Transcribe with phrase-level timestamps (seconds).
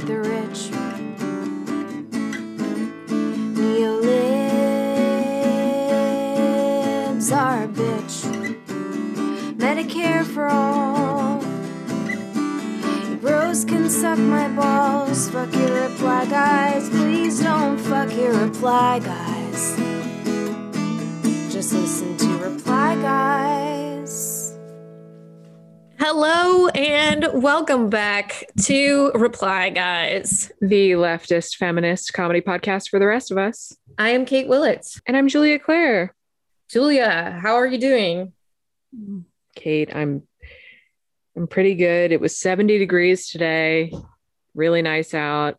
[0.00, 0.70] the rich.
[3.54, 4.04] Neolibs
[7.32, 8.16] are a bitch.
[9.56, 11.40] Medicare for all.
[13.20, 15.30] Bros can suck my balls.
[15.30, 16.88] Fuck your reply, guys.
[16.90, 19.76] Please don't fuck your reply, guys.
[21.52, 23.63] Just listen to reply, guys.
[26.06, 30.52] Hello and welcome back to Reply Guys.
[30.60, 33.74] the leftist feminist comedy podcast for the rest of us.
[33.96, 34.86] I am Kate Willett.
[35.06, 36.14] And I'm Julia Claire.
[36.68, 38.34] Julia, how are you doing?
[39.56, 40.24] Kate, I'm
[41.38, 42.12] I'm pretty good.
[42.12, 43.90] It was 70 degrees today.
[44.54, 45.56] Really nice out.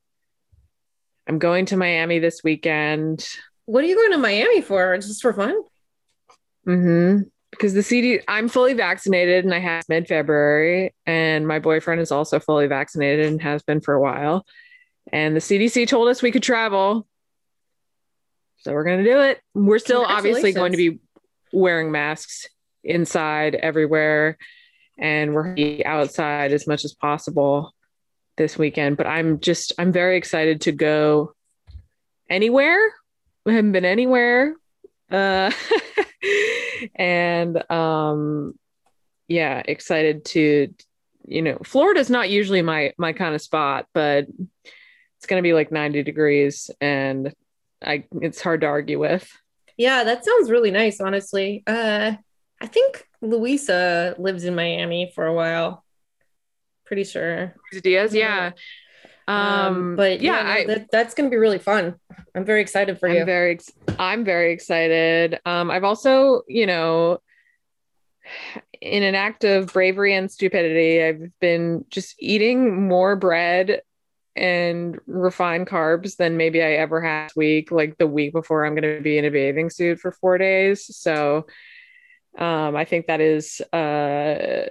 [1.27, 3.27] I'm going to Miami this weekend.
[3.65, 4.95] What are you going to Miami for?
[4.99, 5.55] Just for fun?
[6.65, 7.21] hmm
[7.55, 12.11] Because the CD, I'm fully vaccinated and I had mid February, and my boyfriend is
[12.11, 14.45] also fully vaccinated and has been for a while.
[15.11, 17.07] And the CDC told us we could travel.
[18.57, 19.41] So we're going to do it.
[19.53, 20.99] We're still obviously going to be
[21.53, 22.47] wearing masks
[22.83, 24.37] inside everywhere,
[24.97, 27.73] and we're outside as much as possible
[28.37, 28.97] this weekend.
[28.97, 31.33] But I'm just, I'm very excited to go
[32.29, 32.79] anywhere.
[33.45, 34.55] We haven't been anywhere.
[35.11, 35.51] Uh,
[36.93, 38.53] and um,
[39.27, 40.73] yeah, excited to,
[41.27, 44.27] you know, Florida's not usually my my kind of spot, but
[45.17, 47.33] it's gonna be like 90 degrees, and
[47.83, 49.29] I it's hard to argue with.
[49.77, 51.63] Yeah, that sounds really nice, honestly.
[51.67, 52.13] Uh,
[52.61, 55.83] I think Louisa lives in Miami for a while.
[56.85, 57.55] Pretty sure.
[57.83, 58.51] Diaz, yeah.
[59.27, 61.95] Um, but yeah, yeah, no, I, that, that's going to be really fun.
[62.35, 63.25] I'm very excited for I'm you.
[63.25, 65.39] very ex- I'm very excited.
[65.45, 67.19] Um, I've also, you know,
[68.81, 73.81] in an act of bravery and stupidity, I've been just eating more bread
[74.35, 78.75] and refined carbs than maybe I ever had this week, like the week before I'm
[78.75, 80.95] going to be in a bathing suit for four days.
[80.95, 81.45] So
[82.37, 84.67] um, I think that is uh,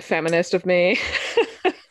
[0.00, 1.00] feminist of me.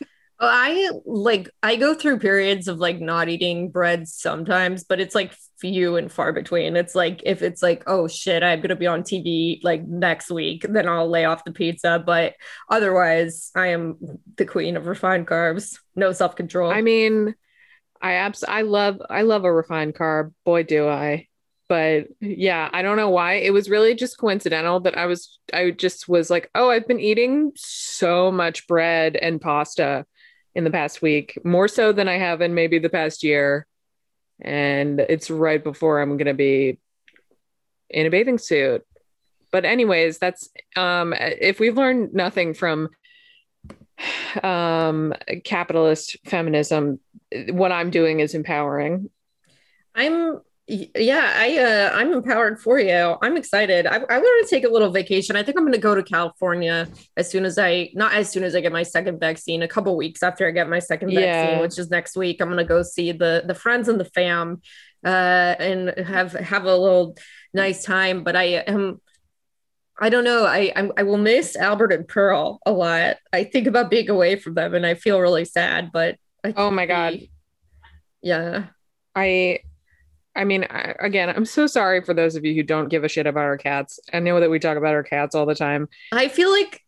[0.44, 5.36] I like I go through periods of like not eating bread sometimes, but it's like
[5.60, 6.76] few and far between.
[6.76, 10.66] It's like if it's like, oh shit, I'm gonna be on TV like next week,
[10.68, 12.02] then I'll lay off the pizza.
[12.04, 12.34] But
[12.70, 13.98] otherwise, I am
[14.38, 15.78] the queen of refined carbs.
[15.96, 16.72] No self control.
[16.72, 17.36] I mean,
[18.02, 20.34] I abs I love I love a refined carb.
[20.44, 21.28] Boy, do I.
[21.70, 23.36] But yeah, I don't know why.
[23.36, 27.00] It was really just coincidental that I was I just was like, "Oh, I've been
[27.00, 30.06] eating so much bread and pasta
[30.56, 33.66] in the past week, more so than I have in maybe the past year."
[34.42, 36.80] And it's right before I'm going to be
[37.90, 38.86] in a bathing suit.
[39.52, 42.90] But anyways, that's um if we've learned nothing from
[44.44, 45.14] um
[45.44, 47.00] capitalist feminism,
[47.50, 49.10] what I'm doing is empowering.
[49.94, 50.40] I'm
[50.72, 53.18] yeah, I uh, I'm empowered for you.
[53.22, 53.86] I'm excited.
[53.86, 55.36] I, I want to take a little vacation.
[55.36, 56.88] I think I'm going to go to California
[57.18, 59.64] as soon as I not as soon as I get my second vaccine.
[59.64, 62.42] A couple weeks after I get my second vaccine, which is next week.
[62.42, 64.62] I'm going to go see the the friends and the fam,
[65.06, 65.10] uh,
[65.60, 67.18] and have have a little
[67.54, 68.24] nice time.
[68.24, 69.02] But I am.
[70.00, 70.46] I don't know.
[70.46, 73.18] I I'm, I will miss Albert and Pearl a lot.
[73.34, 75.92] I think about being away from them, and I feel really sad.
[75.92, 76.16] But
[76.46, 77.20] I Oh my god.
[78.22, 78.68] yeah.
[79.14, 79.60] I
[80.36, 83.10] I mean, I, again, I'm so sorry for those of you who don't give a
[83.10, 84.00] shit about our cats.
[84.14, 85.90] I know that we talk about our cats all the time.
[86.12, 86.82] I feel like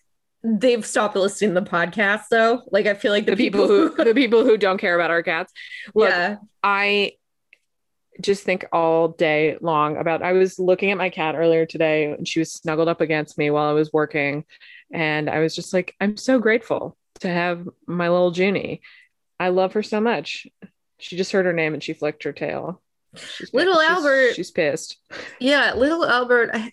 [0.44, 2.62] they've stopped listening to the podcast though.
[2.72, 5.24] Like I feel like the, The people who the people who don't care about our
[5.24, 5.54] cats.
[5.94, 6.38] Look, yeah.
[6.62, 7.14] I
[8.22, 12.28] just think all day long about I was looking at my cat earlier today and
[12.28, 14.46] she was snuggled up against me while I was working
[14.94, 18.82] and I was just like I'm so grateful to have my little Junie.
[19.40, 20.48] I love her so much.
[21.00, 22.82] She just heard her name and she flicked her tail.
[23.16, 24.98] She's Little she's- Albert- She's pissed.
[25.40, 26.72] Yeah, little Albert I-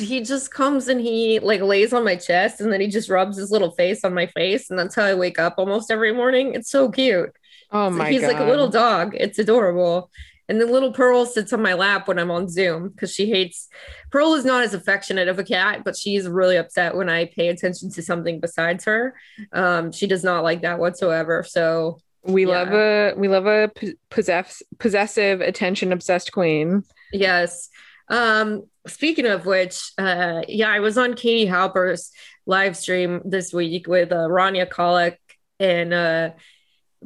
[0.00, 3.36] he just comes and he like lays on my chest and then he just rubs
[3.36, 6.54] his little face on my face and that's how I wake up almost every morning.
[6.54, 7.30] It's so cute.
[7.72, 8.28] Oh So my he's god.
[8.28, 9.16] like a little dog.
[9.18, 10.10] It's adorable.
[10.48, 13.68] And then little Pearl sits on my lap when I'm on Zoom because she hates
[14.10, 17.48] Pearl is not as affectionate of a cat, but she's really upset when I pay
[17.48, 19.14] attention to something besides her.
[19.52, 21.44] Um, she does not like that whatsoever.
[21.48, 22.62] So We Yeah.
[22.62, 23.70] love a we love a
[24.10, 26.84] possess possessive attention obsessed queen.
[27.12, 27.68] Yes.
[28.08, 32.10] Um, speaking of which, uh, yeah, I was on Katie Halper's
[32.46, 35.16] live stream this week with uh, Rania Khalek
[35.60, 36.30] and uh,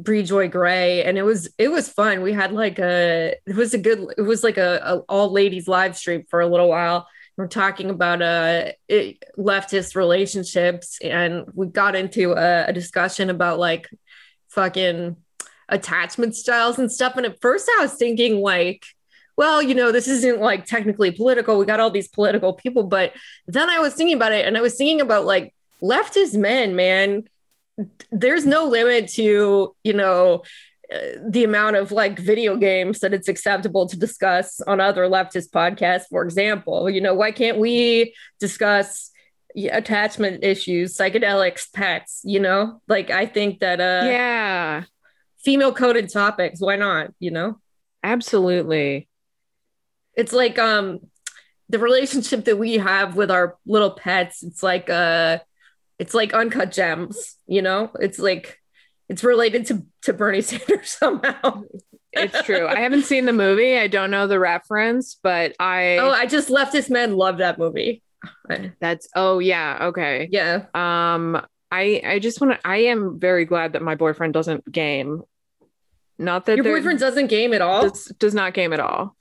[0.01, 2.23] Briahna Joy Gray, and it was it was fun.
[2.23, 5.69] We had like a it was a good it was like a, a all ladies
[5.69, 7.07] live stream for a little while.
[7.37, 13.59] We're talking about uh it, leftist relationships, and we got into a, a discussion about
[13.59, 13.89] like
[14.55, 15.17] fucking
[15.69, 17.17] attachment styles and stuff.
[17.17, 18.85] And at first I was thinking like,
[19.37, 21.59] well, you know, this isn't like technically political.
[21.59, 23.13] We got all these political people, but
[23.47, 27.25] then I was thinking about it and I was thinking about like leftist men, man.
[28.13, 30.45] There's no limit to, you know,
[30.93, 35.51] uh, the amount of like video games that it's acceptable to discuss on other leftist
[35.51, 36.89] podcasts, for example.
[36.89, 39.11] You know, why can't we discuss
[39.57, 42.81] attachment issues, psychedelics, pets, you know?
[42.89, 44.85] Like I think that uh yeah,
[45.45, 47.59] female coded topics, why not, you know?
[48.03, 49.09] Absolutely.
[50.15, 51.01] It's like um
[51.69, 55.39] the relationship that we have with our little pets, it's like uh
[55.99, 57.91] it's like uncut gems, you know?
[58.01, 58.59] It's like
[59.09, 61.63] it's related to to Bernie Sanders somehow.
[62.13, 62.67] it's true.
[62.69, 63.79] I haven't seen the movie.
[63.79, 68.03] I don't know the reference, but I Oh, I just leftist men love that movie.
[68.81, 70.29] That's oh yeah, okay.
[70.31, 70.65] Yeah.
[70.75, 71.41] Um
[71.71, 75.23] I I just want to I am very glad that my boyfriend doesn't game.
[76.19, 77.89] Not that your boyfriend doesn't game at all.
[77.89, 79.17] Does, does not game at all.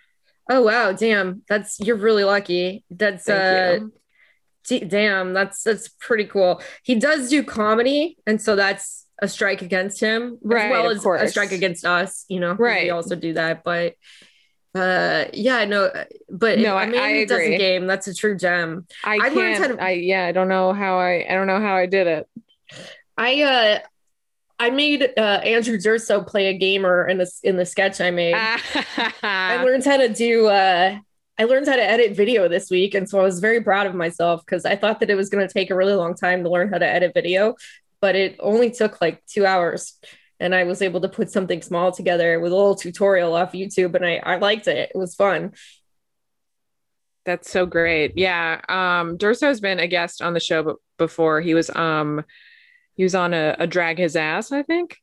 [0.49, 1.41] Oh wow, damn.
[1.49, 2.83] That's you're really lucky.
[2.89, 3.87] That's Thank uh
[4.67, 6.61] d- damn, that's that's pretty cool.
[6.83, 11.01] He does do comedy and so that's a strike against him right, as well as
[11.01, 11.21] course.
[11.21, 12.53] a strike against us, you know.
[12.53, 12.83] Right.
[12.83, 13.93] We also do that, but
[14.75, 15.91] uh yeah no
[16.29, 19.29] but no i mean I it does a game that's a true gem i, I
[19.29, 21.85] can't how to, i yeah i don't know how i i don't know how i
[21.85, 22.27] did it
[23.17, 23.79] i uh
[24.59, 28.35] I made uh, Andrew Durso play a gamer in this in the sketch I made.
[28.35, 30.47] I learned how to do.
[30.47, 30.99] Uh,
[31.37, 33.95] I learned how to edit video this week, and so I was very proud of
[33.95, 36.49] myself because I thought that it was going to take a really long time to
[36.49, 37.55] learn how to edit video,
[37.99, 39.99] but it only took like two hours
[40.43, 43.95] and I was able to put something small together with a little tutorial off YouTube
[43.95, 44.91] and I, I liked it.
[44.93, 45.53] It was fun.
[47.25, 48.17] That's so great.
[48.17, 48.59] Yeah.
[48.67, 51.39] Um Durso has been a guest on the show before.
[51.39, 52.25] He was um
[52.95, 54.97] he was on a, a drag his ass, I think.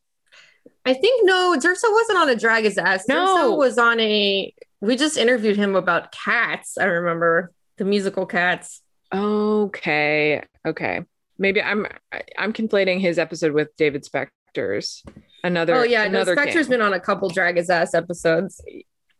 [0.84, 3.08] I think no, Durso wasn't on a drag his ass.
[3.08, 3.14] No.
[3.24, 7.52] Durso was on a we just interviewed him about cats, I remember.
[7.78, 8.82] The musical cats.
[9.12, 10.42] Okay.
[10.66, 11.00] Okay.
[11.38, 11.86] Maybe I'm
[12.36, 15.02] I'm conflating his episode with David Spector's
[15.44, 18.62] another oh yeah another no, Spector's been on a couple drag his ass episodes.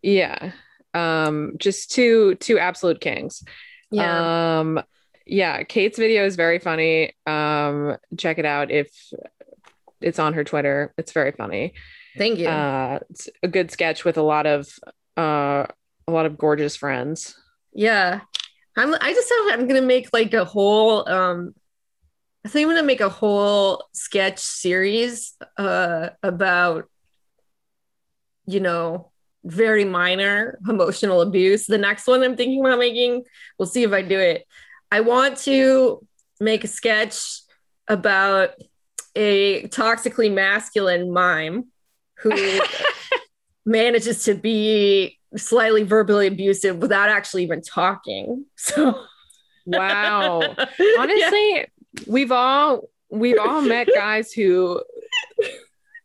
[0.03, 0.53] Yeah.
[0.95, 3.43] Um just two two absolute kings.
[3.91, 4.61] Yeah.
[4.61, 4.83] Um
[5.27, 7.15] yeah kate's video is very funny.
[7.27, 8.91] Um check it out if
[10.01, 10.95] it's on her twitter.
[10.99, 11.75] It's very funny.
[12.17, 12.49] Thank you.
[12.49, 14.69] Uh it's a good sketch with a lot of
[15.17, 15.67] uh
[16.09, 17.37] a lot of gorgeous friends.
[17.73, 18.21] Yeah.
[18.77, 21.55] I'm i just have i'm gonna make like a whole um
[22.45, 26.89] I think I'm gonna make a whole sketch series uh, about,
[28.47, 29.11] you know,
[29.45, 31.67] very minor emotional abuse.
[31.67, 33.25] The next one I'm thinking about making,
[33.59, 34.47] we'll see if I do it.
[34.91, 36.07] I want to
[36.41, 37.43] make a sketch
[37.89, 38.51] about
[39.15, 41.67] a toxically masculine mime
[42.23, 42.61] who
[43.67, 48.47] manages to be slightly verbally abusive without actually even talking.
[48.57, 49.05] So,
[49.67, 50.41] wow.
[50.99, 51.65] Honestly, yeah
[52.07, 54.83] we've all we've all met guys who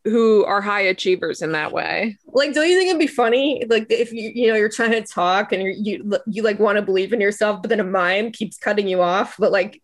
[0.04, 2.16] who are high achievers in that way.
[2.28, 3.64] Like, don't you think it'd be funny?
[3.68, 6.76] Like, if you you know you're trying to talk and you're, you you like want
[6.76, 9.82] to believe in yourself, but then a mime keeps cutting you off, but like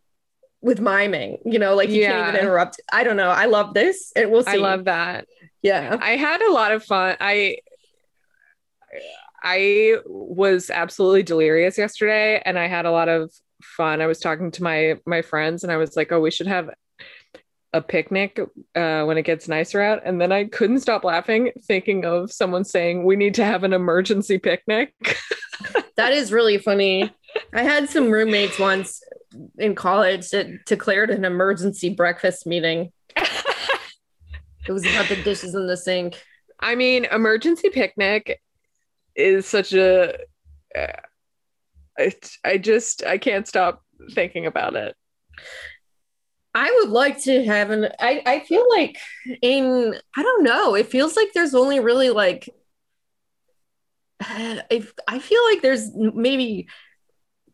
[0.61, 2.13] with miming, you know, like you yeah.
[2.13, 2.81] can't even interrupt.
[2.93, 3.31] I don't know.
[3.31, 4.53] I love this, and we'll see.
[4.53, 5.27] I love that.
[5.61, 7.17] Yeah, I had a lot of fun.
[7.21, 7.59] I
[9.43, 13.33] I was absolutely delirious yesterday, and I had a lot of
[13.63, 14.01] fun.
[14.01, 16.71] I was talking to my my friends and I was like, "Oh, we should have
[17.73, 18.39] a picnic
[18.75, 22.65] uh, when it gets nicer out." And then I couldn't stop laughing, thinking of someone
[22.65, 24.95] saying, "We need to have an emergency picnic."
[25.97, 27.13] that is really funny.
[27.53, 29.03] I had some roommates once
[29.59, 32.93] in college that declared an emergency breakfast meeting.
[33.17, 36.23] it was about the dishes in the sink.
[36.61, 38.41] I mean, emergency picnic
[39.17, 40.17] is such a
[40.77, 40.87] uh,
[42.03, 42.13] I,
[42.45, 43.83] I just I can't stop
[44.13, 44.97] thinking about it.
[46.55, 48.99] I would like to have an I, I feel like
[49.41, 52.49] in I don't know, it feels like there's only really like
[54.21, 56.69] I, I feel like there's maybe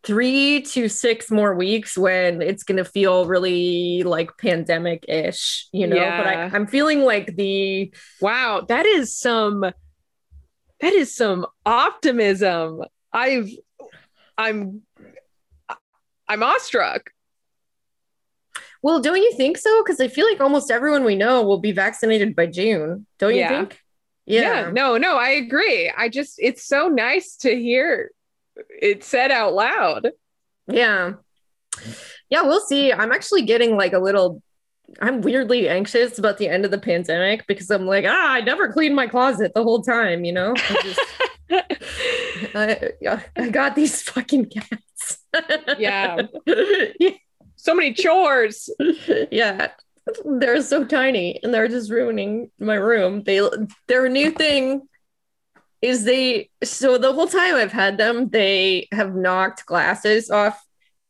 [0.04, 5.96] three to six more weeks when it's gonna feel really like pandemic ish, you know.
[5.96, 6.22] Yeah.
[6.22, 12.82] But I, I'm feeling like the wow, that is some that is some optimism.
[13.12, 13.50] I've
[14.38, 14.82] I'm
[16.28, 17.10] I'm awestruck.
[18.80, 19.82] Well, don't you think so?
[19.82, 23.06] Because I feel like almost everyone we know will be vaccinated by June.
[23.18, 23.48] Don't you yeah.
[23.48, 23.80] think?
[24.24, 24.40] Yeah.
[24.40, 24.70] yeah.
[24.70, 25.92] No, no, I agree.
[25.94, 28.12] I just it's so nice to hear
[28.80, 30.12] it said out loud.
[30.68, 31.14] Yeah.
[32.30, 32.92] Yeah, we'll see.
[32.92, 34.42] I'm actually getting like a little
[35.00, 38.72] I'm weirdly anxious about the end of the pandemic because I'm like, ah, I never
[38.72, 40.54] cleaned my closet the whole time, you know?
[42.54, 42.90] I,
[43.36, 45.18] I, got these fucking cats.
[45.78, 46.22] Yeah.
[46.98, 47.10] yeah.
[47.56, 48.70] so many chores.
[49.30, 49.68] Yeah.
[50.24, 53.22] They're so tiny and they're just ruining my room.
[53.24, 53.46] They
[53.86, 54.88] their new thing
[55.80, 60.62] is they so the whole time I've had them, they have knocked glasses off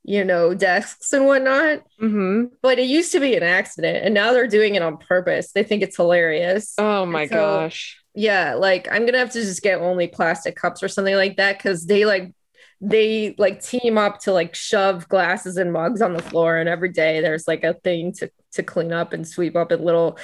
[0.08, 1.82] you know, desks and whatnot.
[1.98, 5.52] hmm But it used to be an accident, and now they're doing it on purpose.
[5.52, 6.74] They think it's hilarious.
[6.78, 8.00] Oh my So- gosh.
[8.14, 11.58] Yeah, like I'm gonna have to just get only plastic cups or something like that
[11.58, 12.32] because they like
[12.80, 16.88] they like team up to like shove glasses and mugs on the floor, and every
[16.88, 20.18] day there's like a thing to to clean up and sweep up in little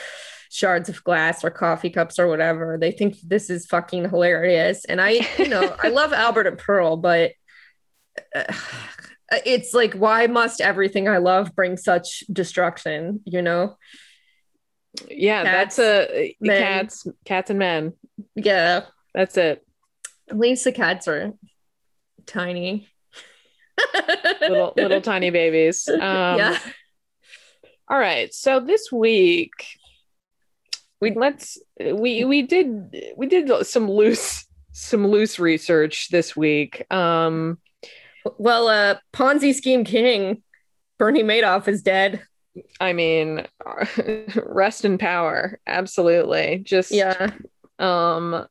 [0.50, 2.78] shards of glass or coffee cups or whatever.
[2.80, 6.96] They think this is fucking hilarious, and I, you know, I love Albert and Pearl,
[6.96, 7.32] but
[8.34, 8.52] uh,
[9.44, 13.20] it's like why must everything I love bring such destruction?
[13.24, 13.76] You know?
[15.08, 16.60] Yeah, Cats, that's a men.
[16.62, 17.94] cats, cats and men.
[18.36, 18.84] Yeah.
[19.14, 19.64] That's it.
[20.28, 21.32] At least the cats are
[22.26, 22.88] tiny.
[24.40, 25.88] Little little tiny babies.
[25.92, 26.00] Um,
[26.38, 26.58] yeah.
[27.88, 28.32] All right.
[28.32, 29.52] So this week
[31.00, 36.90] we let's we we did we did some loose some loose research this week.
[36.92, 37.58] Um
[38.38, 40.42] Well, uh, Ponzi scheme king
[40.98, 42.22] Bernie Madoff is dead.
[42.80, 43.46] I mean
[44.36, 45.58] rest in power.
[45.66, 46.58] Absolutely.
[46.64, 47.30] Just Yeah.
[47.78, 48.46] um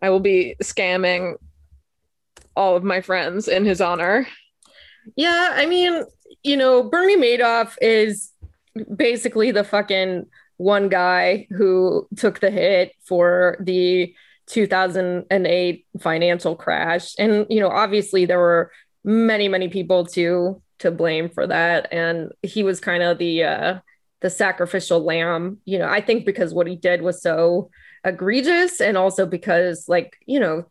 [0.00, 1.34] I will be scamming
[2.54, 4.26] all of my friends in his honor.
[5.16, 5.52] Yeah.
[5.54, 6.04] I mean,
[6.42, 8.30] you know, Bernie Madoff is
[8.94, 10.26] basically the fucking
[10.58, 14.14] one guy who took the hit for the
[14.48, 17.14] 2008 financial crash.
[17.18, 18.72] And, you know, obviously there were
[19.04, 21.88] many, many people to to blame for that.
[21.92, 23.78] And he was kind of the uh
[24.20, 27.70] the sacrificial lamb, you know, I think because what he did was so
[28.04, 30.64] egregious and also because like, you know,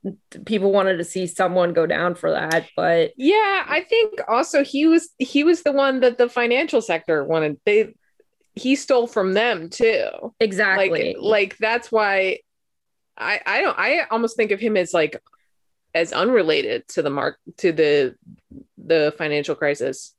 [0.45, 2.67] people wanted to see someone go down for that.
[2.75, 7.23] But Yeah, I think also he was he was the one that the financial sector
[7.23, 7.57] wanted.
[7.65, 7.93] They
[8.55, 10.33] he stole from them too.
[10.39, 11.15] exactly.
[11.19, 12.39] Like like that's why
[13.17, 15.21] I I don't I almost think of him as like
[15.93, 18.15] as unrelated to the mark to the
[18.77, 20.13] the financial crisis.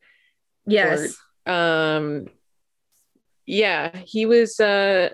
[0.67, 1.17] yes.
[1.47, 2.27] Um
[3.47, 5.11] yeah, he was uh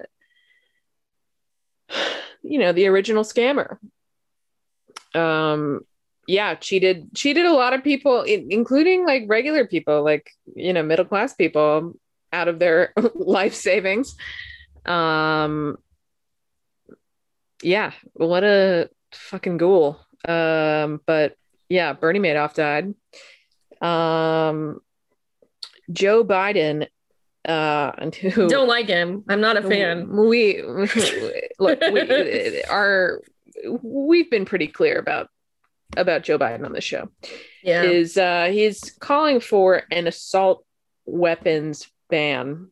[2.42, 3.78] you know, the original scammer.
[5.14, 5.80] Um
[6.26, 11.04] yeah, cheated cheated a lot of people including like regular people like, you know, middle
[11.04, 11.94] class people
[12.32, 14.16] out of their life savings.
[14.86, 15.78] Um
[17.64, 19.98] yeah, what a fucking ghoul.
[20.28, 21.36] Um but
[21.68, 22.94] yeah, Bernie Madoff died.
[23.80, 24.80] Um
[25.92, 26.86] Joe Biden
[27.46, 27.92] uh
[28.32, 29.24] who Don't like him.
[29.28, 30.08] I'm not a fan.
[30.16, 30.62] we
[31.58, 33.20] look we are
[33.82, 35.28] we've been pretty clear about
[35.96, 37.08] about Joe Biden on this show
[37.62, 37.82] Yeah.
[37.82, 40.64] is uh he's calling for an assault
[41.06, 42.70] weapons ban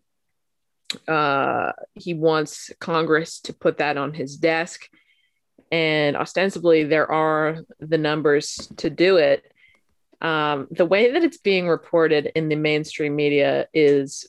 [1.09, 4.89] uh he wants congress to put that on his desk.
[5.71, 9.45] And ostensibly there are the numbers to do it.
[10.21, 14.27] Um the way that it's being reported in the mainstream media is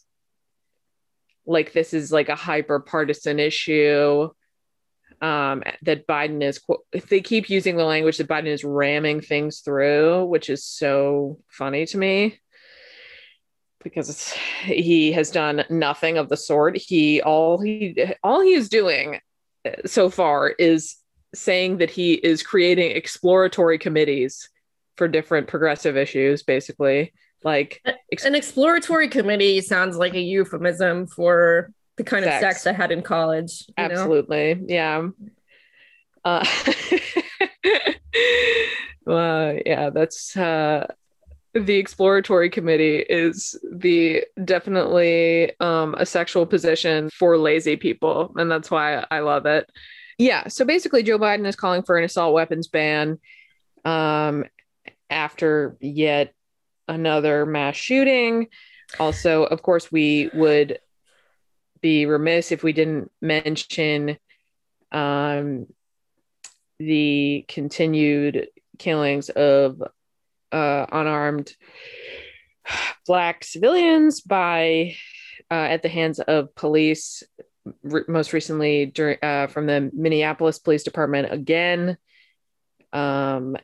[1.46, 4.29] like this is like a hyper partisan issue
[5.22, 6.60] um, that Biden is,
[6.91, 11.39] if they keep using the language that Biden is ramming things through, which is so
[11.48, 12.39] funny to me
[13.84, 14.32] because
[14.66, 16.78] he has done nothing of the sort.
[16.78, 19.20] He all he all he is doing
[19.66, 20.96] uh, so far is
[21.36, 24.50] saying that he is creating exploratory committees
[24.98, 27.13] for different progressive issues, basically.
[27.44, 32.42] Like ex- An exploratory committee sounds like a euphemism for the kind of Sex.
[32.63, 33.66] sex I had in college.
[33.78, 33.92] you know?
[33.92, 34.62] Absolutely.
[34.68, 35.10] Yeah.
[36.24, 36.46] Uh,
[39.06, 40.88] well, yeah, that's uh,
[41.53, 48.72] the exploratory committee is the definitely um, a sexual position for lazy people, and that's
[48.72, 49.69] why I love it.
[50.17, 50.48] Yeah.
[50.48, 53.19] So basically, Joe Biden is calling for an assault weapons ban
[53.86, 54.45] um,
[55.10, 56.33] after yet
[56.88, 58.48] another mass shooting.
[59.00, 60.79] Also, of course, we would
[61.81, 64.17] be remiss if we didn't mention
[64.91, 65.67] um,
[66.79, 68.48] the continued
[68.79, 69.81] killings of
[70.53, 71.51] uh, unarmed
[73.07, 74.95] black civilians by
[75.51, 77.24] uh, at the hands of police.
[77.83, 81.98] Re- most recently, during uh, from the Minneapolis Police Department again.
[82.91, 83.55] Um,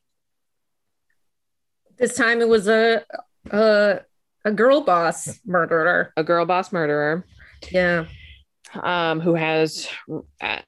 [1.98, 3.04] This time it was a,
[3.52, 4.00] a
[4.46, 6.14] a girl boss murderer.
[6.16, 7.26] a girl boss murderer
[7.72, 8.06] Yeah.
[8.82, 9.90] um, who has,
[10.42, 10.60] uh,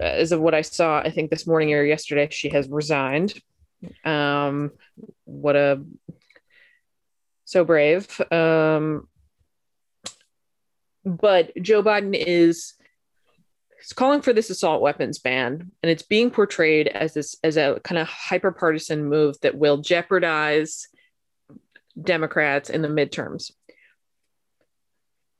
[0.00, 3.34] as of what I saw, I think this morning or yesterday, she has resigned.
[4.04, 4.72] Um,
[5.24, 5.82] what a
[7.44, 8.20] so brave.
[8.30, 9.08] Um,
[11.04, 12.74] but Joe Biden is
[13.80, 17.80] is calling for this assault weapons ban, and it's being portrayed as this as a
[17.84, 20.88] kind of hyper partisan move that will jeopardize
[22.00, 23.50] Democrats in the midterms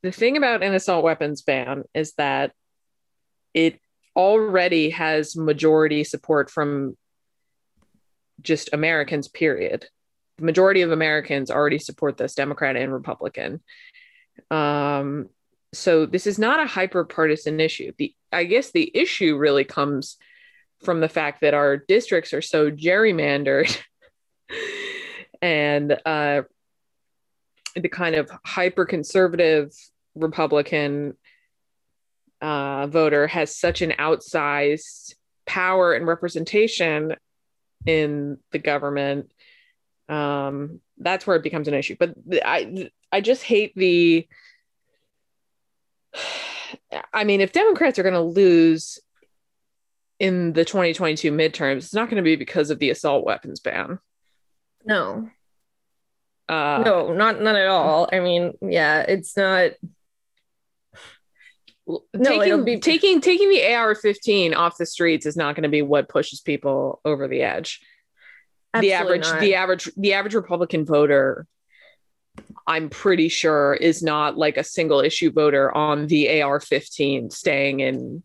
[0.02, 2.52] the thing about an assault weapons ban is that
[3.54, 3.80] it
[4.14, 6.96] already has majority support from
[8.40, 9.86] just Americans, period.
[10.38, 13.60] The majority of Americans already support this, Democrat and Republican.
[14.50, 15.28] Um,
[15.72, 17.92] so this is not a hyper partisan issue.
[17.98, 20.16] The I guess the issue really comes
[20.84, 23.76] from the fact that our districts are so gerrymandered
[25.42, 26.42] and uh,
[27.74, 29.72] the kind of hyper conservative
[30.14, 31.16] Republican
[32.40, 35.14] uh, voter has such an outsized
[35.46, 37.14] power and representation
[37.86, 39.32] in the government.
[40.08, 41.96] Um, that's where it becomes an issue.
[41.98, 44.26] But I, I just hate the.
[47.12, 48.98] I mean, if Democrats are going to lose
[50.18, 53.98] in the 2022 midterms, it's not going to be because of the assault weapons ban.
[54.84, 55.28] No.
[56.48, 58.08] Uh, no, not not at all.
[58.10, 59.72] I mean, yeah, it's not.
[61.88, 65.82] No, taking, be- taking taking the AR-15 off the streets is not going to be
[65.82, 67.80] what pushes people over the edge.
[68.78, 69.40] the average not.
[69.40, 71.46] the average the average Republican voter,
[72.66, 78.22] I'm pretty sure, is not like a single issue voter on the AR-15 staying in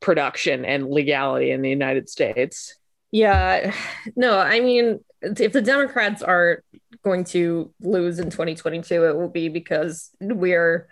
[0.00, 2.74] production and legality in the United States.
[3.10, 3.74] Yeah,
[4.16, 6.62] no, I mean, if the Democrats are
[7.02, 10.88] going to lose in 2022, it will be because we're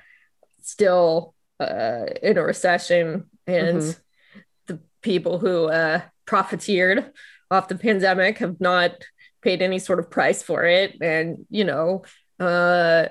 [0.64, 4.01] still uh, in a recession and Mhm.
[4.66, 7.12] the people who uh, profiteered
[7.51, 8.92] off the pandemic have not
[9.42, 10.96] paid any sort of price for it.
[11.01, 12.03] And, you know,
[12.40, 13.09] uh,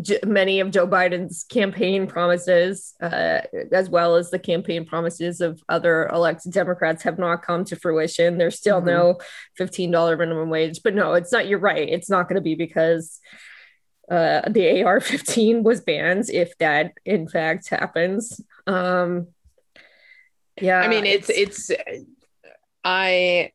[0.00, 3.40] J- many of Joe Biden's campaign promises, uh,
[3.72, 8.36] as well as the campaign promises of other elected Democrats, have not come to fruition.
[8.36, 8.86] There's still Mhm.
[8.86, 9.18] no
[9.58, 10.82] $15 minimum wage.
[10.84, 11.88] But no, it's not, you're right.
[11.88, 13.20] It's not going to be because
[14.10, 18.40] uh, the AR 15 was banned, if that in fact happens.
[18.66, 19.28] Um,
[20.60, 20.80] yeah.
[20.80, 21.70] I mean, it's it's
[22.84, 23.52] I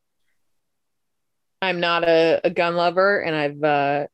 [1.61, 4.07] I'm not a, a gun lover, and I've uh,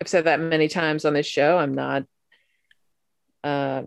[0.00, 1.56] I've said that many times on this show.
[1.58, 2.04] I'm not.
[3.42, 3.82] Uh,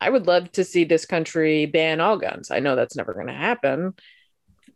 [0.00, 2.50] I would love to see this country ban all guns.
[2.50, 3.94] I know that's never going to happen,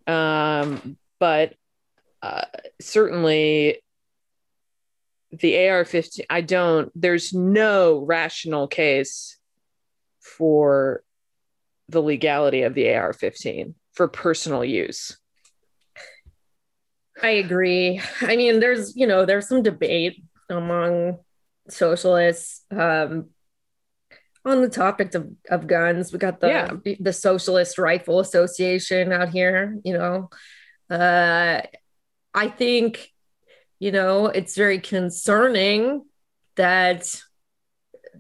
[0.07, 1.55] um, but
[2.23, 2.45] uh,
[2.81, 3.83] certainly
[5.41, 6.21] the AR-15.
[6.31, 6.91] I don't.
[6.95, 9.37] There's no rational case
[10.21, 11.03] for
[11.89, 15.19] the legality of the AR-15 for personal use.
[17.23, 18.01] I agree.
[18.21, 21.19] I mean, there's, you know, there's some debate among
[21.69, 23.31] socialists um,
[24.45, 26.13] on the topic of, of guns.
[26.13, 26.95] We got the Yeah.
[27.01, 30.29] the Socialist Rifle Association out here, you know.
[30.91, 31.63] Uh,
[32.35, 33.09] I think,
[33.85, 36.07] you know, it's very concerning
[36.57, 37.21] that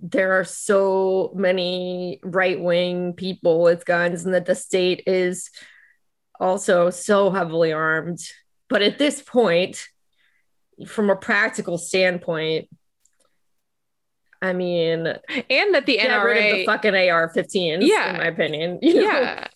[0.03, 5.48] there are so many right-wing people with guns and that the state is
[6.38, 8.18] also so heavily armed
[8.68, 9.87] but at this point,
[10.87, 12.68] from a practical standpoint,
[14.42, 17.87] I mean, And that the get rid of the NRA fucking AR-15s.
[17.87, 18.11] Yeah.
[18.11, 18.79] in my opinion.
[18.83, 19.00] You know?
[19.00, 19.48] yeah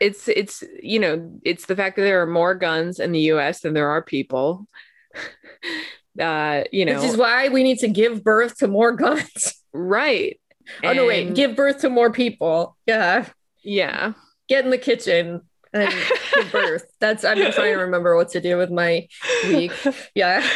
[0.00, 3.60] it's it's you know it's the fact that there are more guns in the US
[3.60, 4.66] than there are people
[6.20, 9.54] uh you know which is why we need to give birth to more guns.
[9.72, 10.40] right
[10.84, 12.76] oh no, wait, give birth to more people.
[12.86, 13.26] Yeah,
[13.62, 14.12] yeah
[14.50, 15.40] get in the kitchen
[15.72, 15.94] and
[16.34, 16.84] give birth.
[17.00, 19.08] That's I'm trying to remember what to do with my
[19.44, 19.72] week.
[20.14, 20.46] Yeah,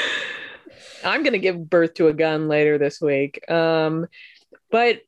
[1.05, 3.49] I'm going to give birth to a gun later this week.
[3.51, 4.07] Um,
[4.71, 5.01] but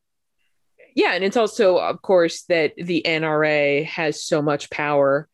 [0.94, 5.28] yeah, and it's also, of course, that the NRA has so much power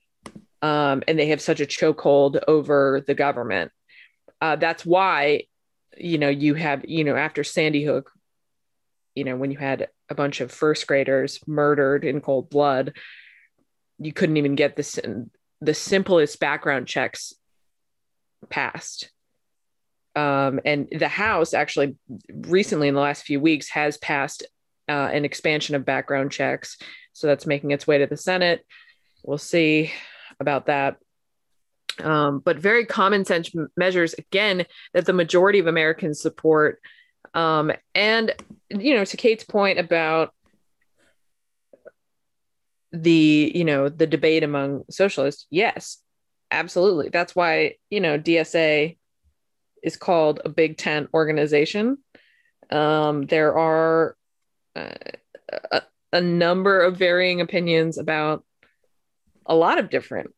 [0.62, 3.70] um, and they have such a chokehold over the government.
[4.42, 5.44] Uh, that's why,
[5.96, 8.11] you know, you have, you know, after Sandy Hook,
[9.14, 12.94] you know, when you had a bunch of first graders murdered in cold blood,
[13.98, 14.98] you couldn't even get this
[15.61, 17.33] the simplest background checks
[18.50, 19.12] passed
[20.14, 21.96] um, and the House actually
[22.28, 24.44] recently in the last few weeks has passed
[24.88, 26.76] uh, an expansion of background checks.
[27.12, 28.64] So that's making its way to the Senate.
[29.24, 29.92] We'll see
[30.38, 30.96] about that.
[32.00, 36.81] Um, but very common sense measures again that the majority of Americans support.
[37.35, 38.35] Um, and
[38.70, 40.35] you know, to Kate's point about
[42.92, 45.98] the you know the debate among socialists, yes,
[46.50, 47.09] absolutely.
[47.09, 48.96] That's why you know DSA
[49.83, 51.98] is called a Big Tent organization.
[52.70, 54.16] Um, there are
[54.76, 54.94] uh,
[55.70, 58.44] a, a number of varying opinions about
[59.44, 60.33] a lot of different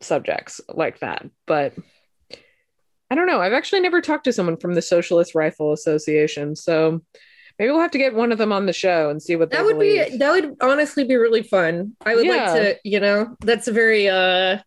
[0.00, 1.26] subjects like that.
[1.46, 1.74] But
[3.10, 3.40] I don't know.
[3.40, 6.54] I've actually never talked to someone from the Socialist Rifle Association.
[6.56, 7.00] So
[7.58, 9.64] maybe we'll have to get one of them on the show and see what that
[9.64, 10.10] would believe.
[10.12, 11.96] be that would honestly be really fun.
[12.04, 12.52] I would Yeah.
[12.52, 14.58] like to, you know, that's a very uh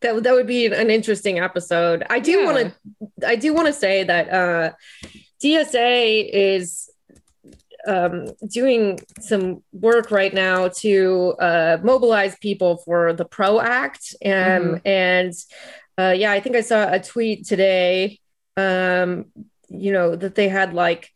[0.00, 2.04] that that would be an interesting episode.
[2.10, 2.44] I do Yeah.
[2.44, 2.74] want
[3.20, 4.72] to I do want to say that uh
[5.42, 6.90] DSA is
[7.86, 14.14] um, doing some work right now to uh, mobilize people for the PRO Act.
[14.24, 14.30] Um,
[14.84, 15.32] And
[15.98, 18.20] uh, yeah, I think I saw a tweet today,
[18.56, 19.26] um,
[19.68, 21.10] you know, that they had like,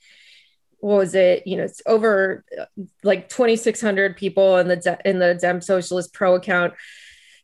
[0.79, 1.47] what was it?
[1.47, 2.65] You know, it's over uh,
[3.03, 6.73] like 2,600 people in the De- in the Dem Socialist Pro account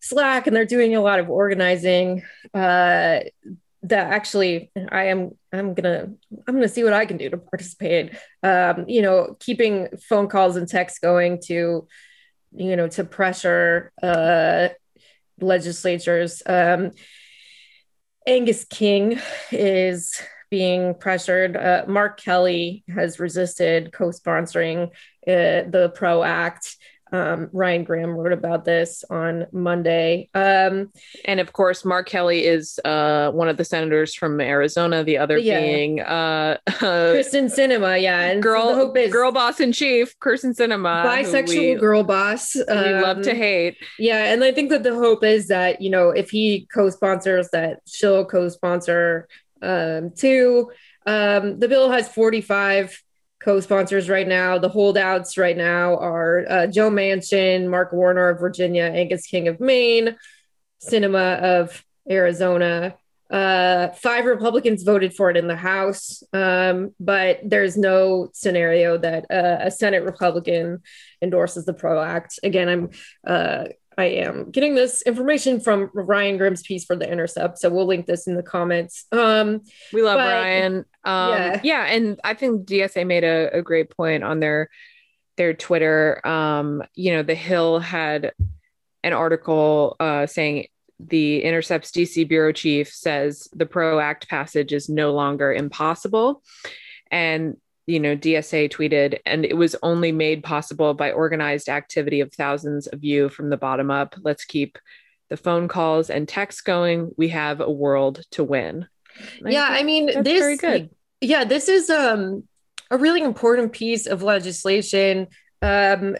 [0.00, 2.22] Slack, and they're doing a lot of organizing.
[2.54, 3.20] Uh,
[3.88, 6.10] that actually, I am I'm gonna
[6.46, 8.14] I'm gonna see what I can do to participate.
[8.42, 11.86] Um, you know, keeping phone calls and texts going to,
[12.54, 14.68] you know, to pressure uh,
[15.40, 16.42] legislatures.
[16.46, 16.92] Um,
[18.26, 19.20] Angus King
[19.52, 20.20] is
[20.50, 21.56] being pressured.
[21.56, 24.88] Uh, Mark Kelly has resisted co-sponsoring
[25.26, 26.76] uh, the Pro Act.
[27.12, 30.28] Um, Ryan Grim wrote about this on Monday.
[30.34, 30.90] Um,
[31.24, 35.04] And of course, Mark Kelly is uh, one of the senators from Arizona.
[35.04, 35.60] The other Yeah.
[35.60, 41.74] being uh, Kyrsten Sinema, yeah, and girl, is girl boss in chief, Kyrsten Sinema, bisexual
[41.74, 42.54] we, girl boss.
[42.56, 43.76] we love to Um, hate.
[43.98, 47.80] Yeah, and I think that the hope is that you know if he co-sponsors, that
[47.86, 49.28] she'll co-sponsor
[49.62, 50.70] um, too.
[51.06, 53.00] Um, the bill has forty-five
[53.46, 54.58] co-sponsors right now.
[54.58, 59.60] The holdouts right now are uh, Joe Manchin, Mark Warner of Virginia, Angus King of
[59.60, 60.16] Maine,
[60.84, 62.96] Sinema of Arizona.
[63.30, 69.26] Uh, five Republicans voted for it in the House, um, but there's no scenario that
[69.30, 70.82] uh, a Senate Republican
[71.22, 72.40] endorses the PRO Act.
[72.42, 72.90] Again, I'm
[73.24, 73.64] uh,
[73.98, 78.06] I am getting this information from Ryan Grim's piece for the Intercept, so we'll link
[78.06, 79.06] this in the comments.
[79.12, 80.84] Um, We love but- Ryan.
[81.04, 81.60] Um, yeah.
[81.62, 81.84] yeah.
[81.86, 84.68] and I think DSA made a, a great point on their
[85.36, 86.26] their Twitter.
[86.26, 88.32] Um, you know, The Hill had
[89.04, 90.66] an article uh, saying
[90.98, 96.42] the Intercept's DC bureau chief says the Pro Act passage is no longer impossible,
[97.10, 97.56] and
[97.86, 102.88] you know, DSA tweeted, and it was only made possible by organized activity of thousands
[102.88, 104.16] of you from the bottom up.
[104.22, 104.78] Let's keep
[105.28, 107.12] the phone calls and texts going.
[107.16, 108.88] We have a world to win.
[109.44, 110.90] I yeah, I mean, this very good.
[111.20, 112.44] yeah, this is um
[112.90, 115.28] a really important piece of legislation.
[115.62, 116.16] Um,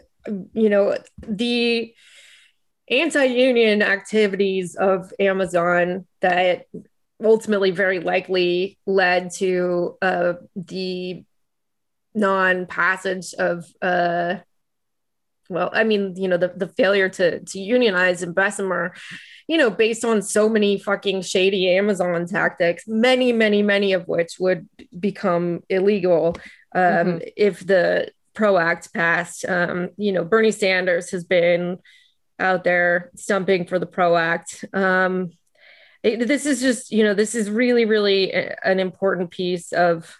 [0.52, 1.94] you know, the
[2.88, 6.66] anti-union activities of Amazon that
[7.22, 11.24] ultimately very likely led to uh, the
[12.16, 14.36] non-passage of uh,
[15.48, 18.94] well, I mean, you know, the, the failure to to unionize in Bessemer,
[19.46, 24.40] you know, based on so many fucking shady Amazon tactics, many, many, many of which
[24.40, 26.36] would become illegal
[26.74, 27.32] um, Mhm.
[27.36, 29.44] if the Pro Act passed.
[29.48, 31.78] Um, you know, Bernie Sanders has been
[32.40, 34.64] out there stumping for the Pro Act.
[34.74, 35.30] Um,
[36.02, 40.16] it- this is just, you know, this is really, really a- an important piece of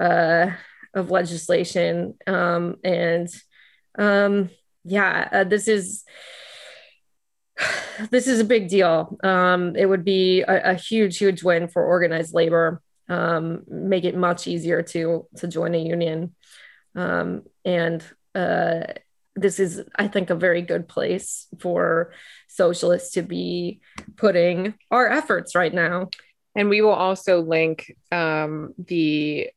[0.00, 0.50] uh,
[0.96, 3.28] of legislation, um, and
[3.98, 4.50] um,
[4.84, 6.04] yeah, uh, this is
[8.10, 9.16] this is a big deal.
[9.22, 12.82] Um, it would be a, a huge, huge win for organized labor.
[13.08, 16.34] Um, make it much easier to to join a union,
[16.96, 18.02] um, and
[18.34, 18.80] uh,
[19.36, 22.12] this is, I think, a very good place for
[22.48, 23.80] socialists to be
[24.16, 26.08] putting our efforts right now.
[26.56, 29.50] And we will also link um, the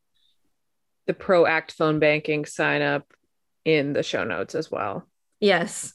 [1.10, 3.12] the Pro Act phone banking sign up
[3.66, 5.08] in the show notes as well.
[5.40, 5.94] Yes.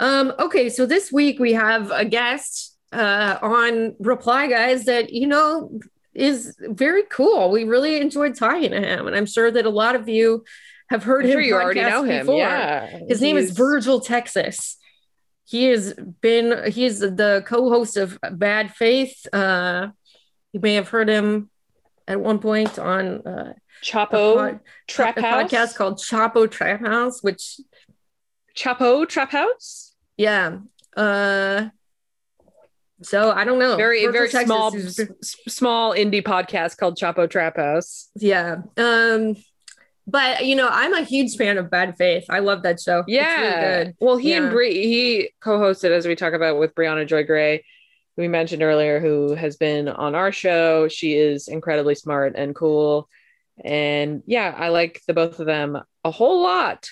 [0.00, 5.28] Um, okay, so this week we have a guest uh, on Reply Guys that, you
[5.28, 5.78] know,
[6.12, 7.52] is very cool.
[7.52, 10.42] We really enjoyed talking to him, and I'm sure that a lot of you
[10.90, 11.32] have heard I'm him.
[11.34, 12.26] sure you already know him.
[12.26, 12.38] before.
[12.38, 14.76] Yeah, His name is Virgil Texas.
[15.44, 19.24] He has been he's the co-host of Bad Faith.
[19.32, 19.90] Uh,
[20.52, 21.48] you may have heard him
[22.08, 25.52] at one point on uh, Chapo pod- Trap a House.
[25.52, 27.60] podcast called Chapo Trap House, which
[28.56, 29.94] Chapo Trap House.
[30.16, 30.58] yeah,
[30.96, 31.68] uh,
[33.02, 33.76] So I don't know.
[33.76, 38.10] Very very Texas small is- s- small indie podcast called Chapo Trap House.
[38.16, 38.56] yeah.
[38.76, 39.36] Um,
[40.06, 42.24] but you know, I'm a huge fan of Bad Faith.
[42.28, 43.00] I love that show.
[43.00, 43.40] It's Yeah.
[43.40, 43.96] really good.
[44.00, 44.38] Well, he Yeah.
[44.38, 47.58] and Brie, he co-hosted as we talk about with Briahna Joy Gray,
[48.16, 50.88] who we mentioned earlier, who has been on our show.
[50.88, 53.08] She is incredibly smart and cool.
[53.64, 56.88] And yeah, I like the both of them a whole lot.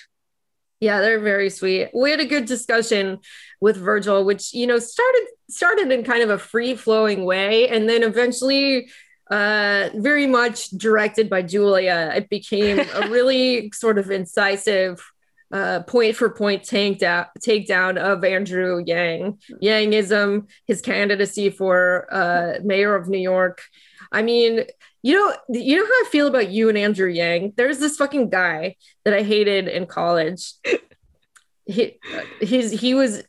[0.79, 1.89] Yeah, they're very sweet.
[1.93, 3.19] We had a good discussion
[3.59, 7.89] with Virgil, which you know started started in kind of a free flowing way, and
[7.89, 8.89] then eventually,
[9.31, 15.01] uh, very much directed by Julia, it became a really sort of incisive,
[15.51, 22.59] uh, point for point take down takedown of Andrew Yang, Yangism, his candidacy for uh,
[22.63, 23.63] mayor of New York.
[24.11, 24.65] I mean,
[25.07, 27.53] you know, you know how I feel about you and Andrew Yang.
[27.55, 30.53] There's this fucking guy that I hated in college.
[31.69, 31.99] He
[32.39, 33.23] he's he was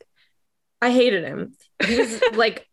[0.81, 1.57] I hated him.
[1.85, 2.65] He was like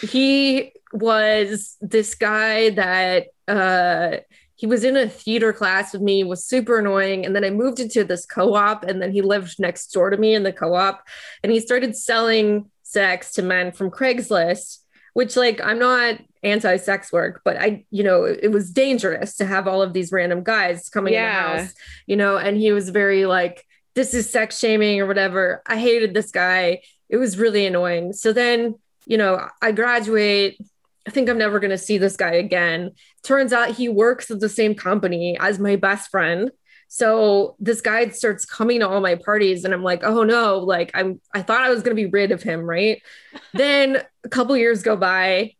[0.00, 4.16] he was this guy that uh
[4.56, 7.80] he was in a theater class with me was super annoying and then i moved
[7.80, 11.02] into this co-op and then he lived next door to me in the co-op
[11.42, 14.83] and he started selling sex to men from craigslist
[15.14, 19.46] which like i'm not anti-sex work but i you know it, it was dangerous to
[19.46, 21.74] have all of these random guys coming in the house
[22.06, 25.62] you know and he was very like this is sex shaming or whatever.
[25.66, 26.82] I hated this guy.
[27.08, 28.12] It was really annoying.
[28.12, 28.74] So then
[29.06, 30.58] you know i graduate.
[31.06, 32.92] I think i'm never going to see this guy again.
[33.22, 36.50] Turns out he works at the same company as my best friend
[36.88, 40.90] so this guy starts coming to all my parties and i'm like oh no like
[40.94, 43.02] i'm i thought i was going to be rid of him right?
[43.52, 45.54] Then a couple years go by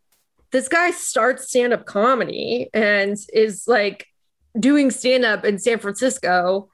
[0.51, 4.07] this guy starts stand-up comedy and is like
[4.57, 6.69] doing stand-up in san francisco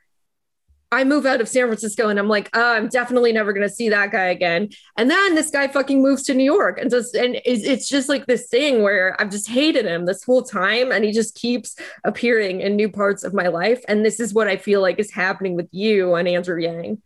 [0.93, 3.73] I move out of San Francisco and I'm like, oh, I'm definitely never going to
[3.73, 4.69] see that guy again.
[4.97, 8.09] And then this guy fucking moves to New York and just, and it's, it's just
[8.09, 10.91] like this thing where I've just hated him this whole time.
[10.91, 13.81] And he just keeps appearing in new parts of my life.
[13.87, 17.01] And this is what I feel like is happening with you and Andrew Yang.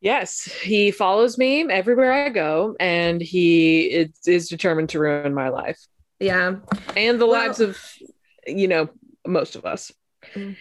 [0.00, 5.48] Yes, he follows me everywhere I go, and he is, is determined to ruin my
[5.48, 5.80] life
[6.20, 6.56] Yeah.
[6.96, 7.78] and the Well- lives of,
[8.46, 8.88] you know,
[9.26, 9.90] most of us.
[10.34, 10.56] Mm.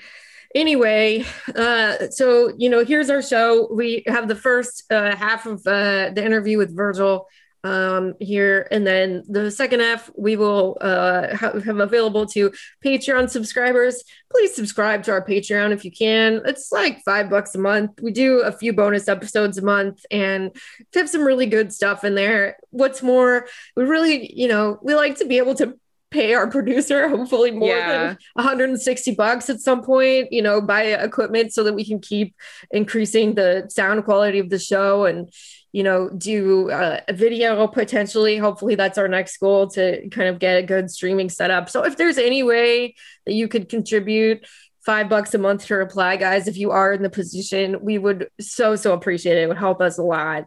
[0.56, 1.24] Anyway
[1.56, 3.68] uh so you know here's our show.
[3.72, 7.28] We have the first uh half of uh the interview with virgil
[7.66, 12.52] um here and then the second half we will uh ha- have available to
[12.84, 14.04] patreon subscribers.
[14.32, 16.42] Please subscribe to our patreon if you can.
[16.46, 18.00] It's like five bucks a month.
[18.02, 20.56] We do a few bonus episodes a month and
[20.94, 22.58] have some really good stuff in there.
[22.70, 25.78] What's more we really you know we like to be able to
[26.16, 27.92] pay our producer hopefully more Yeah.
[27.92, 32.34] than 160 bucks at some point, you know, buy equipment so that we can keep
[32.72, 35.30] increasing the sound quality of the show and,
[35.74, 38.38] you know, do uh, a video potentially.
[38.38, 41.70] Hopefully, that's our next goal to kind of get a good streaming setup.
[41.70, 44.40] So, if there's any way that you could contribute,
[44.86, 46.48] Five bucks a month to reply, guys.
[46.48, 49.42] If you are in the position, we would so so appreciate it.
[49.42, 50.44] It would help us a lot.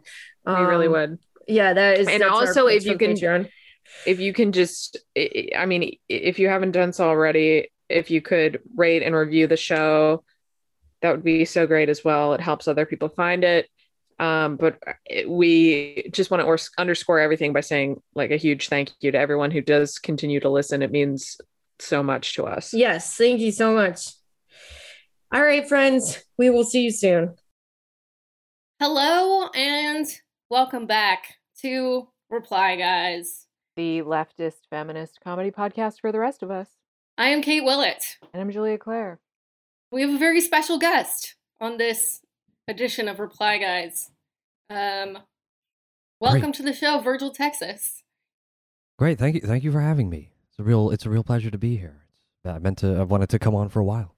[0.47, 1.11] We really Um, would.
[1.45, 2.07] Yeah, that is.
[2.07, 3.49] And also, if you can- Patreon.
[4.05, 8.21] If you can just i I mean if you haven't done so already if you
[8.21, 10.23] could rate and review the show
[11.01, 13.67] that would be so great as well it helps other people find it
[14.19, 18.91] um, but it, we just want to underscore everything by saying like a huge thank
[18.99, 21.39] you to everyone who does continue to listen it means
[21.79, 24.09] so much to us Yes, thank you so much.
[25.31, 27.35] All right, friends, we will see you soon.
[28.79, 30.07] Hello and
[30.49, 33.45] welcome back to Reply Guys.
[33.79, 36.67] The leftist feminist comedy podcast for the rest of us
[37.17, 38.17] I am Kate Willett.
[38.33, 39.21] and i'm julia claire
[39.89, 42.19] We have a very special guest on this
[42.67, 44.11] edition of Reply Guys.
[44.69, 45.19] Um,
[46.19, 48.03] welcome to the show, Virgil Texas.
[48.97, 50.31] Great, thank you, thank you for having me.
[50.49, 52.03] It's a real, it's a real pleasure to be here.
[52.11, 54.13] It's, I meant to, I've wanted to come on for a while.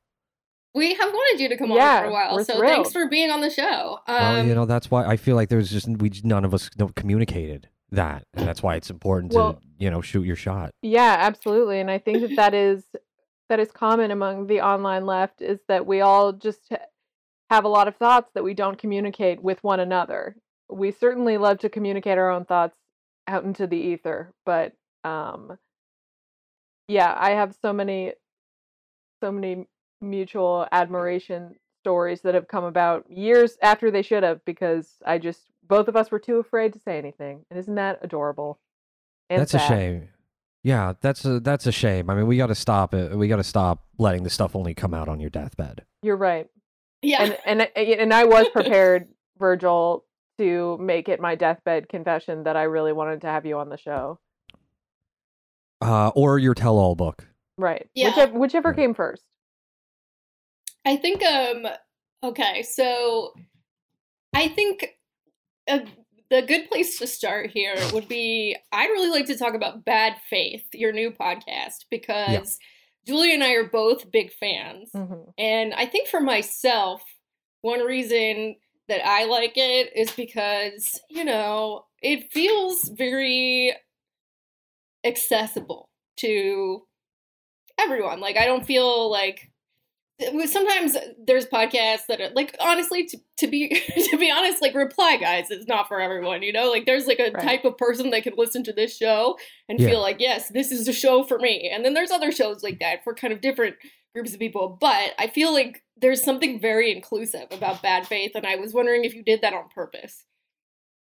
[0.73, 2.73] We have wanted you to come Yeah, on for a while, so thrilled.
[2.73, 3.99] thanks for being on the show.
[4.07, 6.69] Um, well, you know, that's why I feel like there's just we none of us
[6.75, 10.71] don't communicated that, and that's why it's important Well- to you know shoot your shot.
[10.81, 11.79] Yeah, absolutely.
[11.79, 12.85] And I think that that is
[13.49, 16.71] that is common among the online left is that we all just
[17.49, 20.37] have a lot of thoughts that we don't communicate with one another.
[20.69, 22.77] We certainly love to communicate our own thoughts
[23.27, 24.73] out into the ether, but
[25.03, 25.57] um
[26.87, 28.13] yeah, I have so many
[29.21, 29.65] so many
[29.99, 35.41] mutual admiration stories that have come about years after they should have because I just
[35.67, 37.45] both of us were too afraid to say anything.
[37.49, 38.59] And isn't that adorable?
[39.29, 40.09] And that's a shame.
[40.63, 42.09] Yeah, that's a that's a shame.
[42.09, 43.15] I mean, we got to stop it.
[43.17, 45.83] We got to stop letting the stuff only come out on your deathbed.
[46.03, 46.47] You're right.
[47.01, 49.07] yeah, And and I- and I was prepared,
[49.39, 50.05] Virgil,
[50.37, 53.77] to make it my deathbed confession that I really wanted to have you on the
[53.77, 54.19] show.
[55.81, 57.25] Uh, or your tell-all book.
[57.57, 57.89] Right.
[57.95, 58.09] Yeah.
[58.09, 58.75] Whichever whichever Yeah.
[58.75, 59.23] came first.
[60.85, 61.67] I think um
[62.23, 63.33] okay, so
[64.33, 64.97] I think
[65.67, 65.79] uh,
[66.29, 70.15] the good place to start here would be I'd really like to talk about Bad
[70.29, 72.57] Faith, your new podcast, because
[73.05, 74.91] Julie and I are both big fans.
[74.95, 75.33] Mhm.
[75.37, 77.03] And I think for myself,
[77.61, 78.55] one reason
[78.87, 83.73] that I like it is because, you know, it feels very
[85.03, 86.85] accessible to
[87.79, 88.19] everyone.
[88.19, 89.50] Like, I don't feel like
[90.45, 93.69] sometimes there's podcasts that are like honestly to, to be
[94.09, 97.19] to be honest like reply guys is not for everyone you know like there's like
[97.19, 97.43] a Right.
[97.43, 99.37] type of person that can listen to this show
[99.69, 99.89] and Yeah.
[99.89, 102.79] feel like yes this is a show for me and then there's other shows like
[102.79, 103.75] that for kind of different
[104.13, 108.45] groups of people but i feel like there's something very inclusive about bad faith and
[108.45, 110.25] i was wondering if you did that on purpose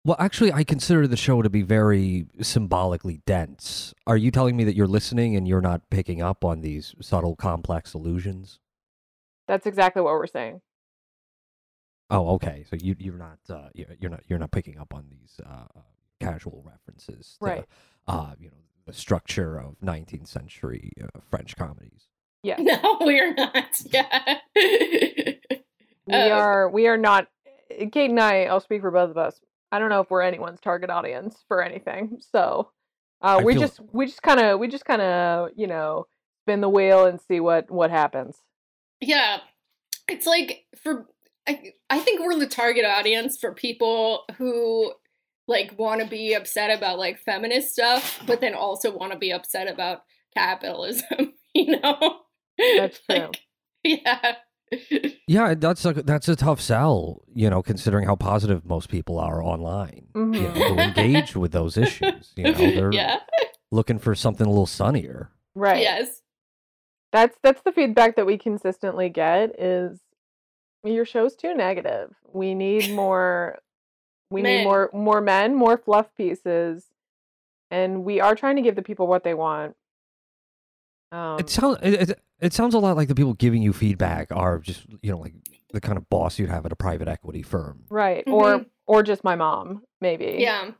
[0.04, 3.94] Well, actually, I consider the show to be very symbolically dense.
[4.04, 7.36] Are you telling me that you're listening and you're not picking up on these subtle,
[7.36, 8.58] complex allusions?
[9.48, 10.60] That's exactly what we're saying.
[12.10, 12.64] Oh, okay.
[12.68, 15.64] So you you're not uh, you're you're not you're not picking up on these uh,
[15.76, 15.80] uh,
[16.20, 17.64] casual references, to, Right.
[18.06, 22.08] Uh, you know, the structure of 19th century uh, French comedies.
[22.42, 22.56] Yeah.
[22.58, 24.38] no we're not yeah
[26.06, 27.28] We Uh, are we are not
[27.92, 29.40] Kate and I, I'll speak for both of us.
[29.70, 32.18] I don't know if we're anyone's target audience for anything.
[32.32, 32.70] So
[33.22, 36.06] uh, we feel- just we just kind of we just kind of, you know,
[36.42, 38.36] spin the wheel and see what what happens.
[39.02, 39.38] Yeah.
[40.08, 41.06] It's like for
[41.46, 44.92] I, I think we're the target audience for people who
[45.48, 49.32] like want to be upset about like feminist stuff, but then also want to be
[49.32, 50.02] upset about
[50.34, 52.20] capitalism, you know?
[52.76, 53.18] That's true.
[53.18, 53.40] Like,
[53.84, 54.36] yeah.
[55.26, 57.22] Yeah, that's a that's a tough sell.
[57.34, 60.06] You know, considering how positive most people are online.
[60.14, 60.34] Mm-hmm.
[60.34, 62.32] You know, who engage with those issues.
[62.36, 63.18] You know, they're yeah.
[63.70, 65.30] looking for something a little sunnier.
[65.54, 65.82] Right.
[65.82, 66.21] Yes.
[67.12, 70.00] That's that's the feedback that we consistently get is
[70.84, 72.14] your show's too negative.
[72.32, 73.58] We need more
[74.30, 74.58] we Men.
[74.58, 76.86] need more more men, more fluff pieces.
[77.70, 79.76] And we are trying to give the people what they want.
[81.10, 84.28] Um, It sounds it, it, it sounds a lot like the people giving you feedback
[84.30, 85.34] are just you know like
[85.72, 87.84] the kind of boss you'd have at a private equity firm.
[87.90, 88.24] right.
[88.26, 88.66] Or Mhm.
[88.86, 90.36] or just my mom, maybe.
[90.38, 90.72] Yeah.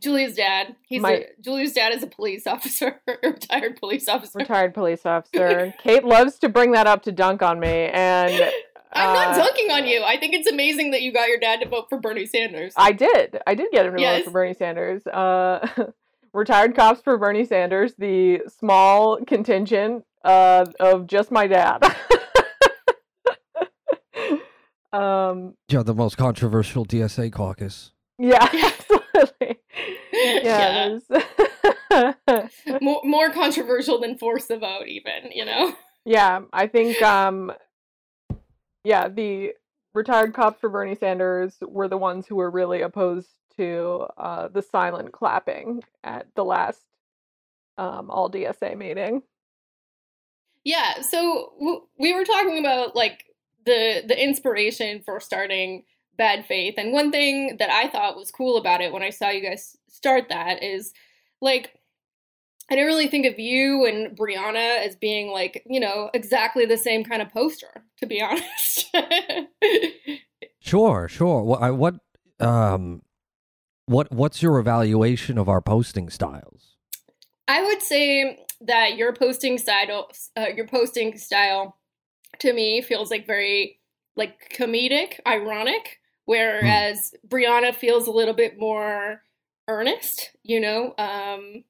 [0.00, 0.76] Julia's dad.
[0.86, 4.38] He's My- a, Julia's dad is a police officer, a retired police officer.
[4.38, 5.74] Retired police officer.
[5.82, 8.50] Kate loves to bring that up to dunk on me and
[8.92, 10.02] I'm not uh, dunking on you.
[10.02, 12.72] I think it's amazing that you got your dad to vote for Bernie Sanders.
[12.76, 13.38] I did.
[13.46, 14.18] I did get him to Yes.
[14.20, 15.06] vote for Bernie Sanders.
[15.06, 15.66] Uh,
[16.32, 21.82] retired cops for Bernie Sanders, the small contingent uh, of just my dad.
[24.92, 27.92] um, Yeah, the most controversial DSA caucus.
[28.18, 29.58] yeah, absolutely.
[30.44, 30.98] Yeah.
[31.90, 32.46] Yeah,
[32.80, 35.74] more, more controversial than force the vote, even, you know?
[36.04, 36.40] yeah.
[36.52, 37.52] I think, um,
[38.84, 39.52] yeah, the
[39.94, 44.62] retired cops for Bernie Sanders were the ones who were really opposed to uh, the
[44.62, 46.82] silent clapping at the last
[47.78, 49.22] um, all DSA meeting.
[50.64, 53.24] Yeah, so w- we were talking about like
[53.64, 55.84] the the inspiration for starting
[56.16, 59.28] Bad Faith, and one thing that I thought was cool about it when I saw
[59.30, 60.92] you guys start that is
[61.40, 61.74] like
[62.70, 66.76] I didn't really think of you and Briahna as being like you know exactly the
[66.76, 68.90] same kind of poster, to be honest.
[70.60, 71.42] Sure, sure.
[71.42, 71.94] What I, what
[72.40, 73.02] um
[73.86, 76.74] what what's your evaluation of our posting styles?
[77.48, 81.76] I would say that your posting style, uh, your posting style,
[82.40, 83.78] to me feels like very
[84.16, 89.22] like comedic, ironic, whereas Briahna feels a little bit more
[89.66, 90.30] earnest.
[90.42, 91.64] You know, um,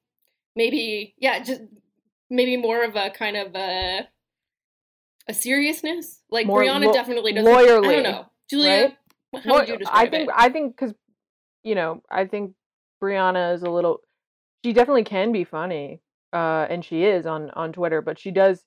[0.55, 1.61] maybe yeah, just
[2.29, 4.07] maybe more of a kind of a
[5.27, 6.21] a seriousness.
[6.29, 7.51] Like More Briahna lo- definitely doesn't.
[7.51, 8.69] Lawyerly, I don't know, Julia.
[9.33, 9.43] right?
[9.43, 10.35] How would you describe I think it?
[10.35, 10.93] I think because
[11.63, 12.53] you know I think
[13.01, 14.01] Briahna is a little.
[14.65, 16.01] She definitely can be funny,
[16.33, 18.01] uh, and she is on on Twitter.
[18.01, 18.63] But she does,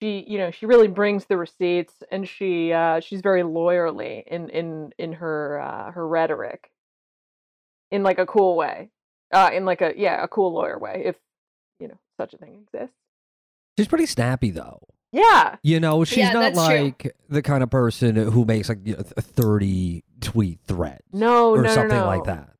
[0.00, 4.48] she you know she really brings the receipts, and she uh, she's very lawyerly in
[4.50, 6.70] in in her uh, her rhetoric,
[7.90, 8.90] in like a cool way,
[9.32, 11.16] uh, in like a yeah a cool lawyer way, if
[11.80, 12.96] you know such a thing exists.
[13.78, 14.80] She's pretty snappy though.
[15.12, 16.76] Yeah, You know, she's Yeah, not that's true.
[16.84, 21.52] like the kind of person who makes like you know, a 30 tweet thread no,
[21.52, 22.06] or no, no, something no.
[22.06, 22.50] like that.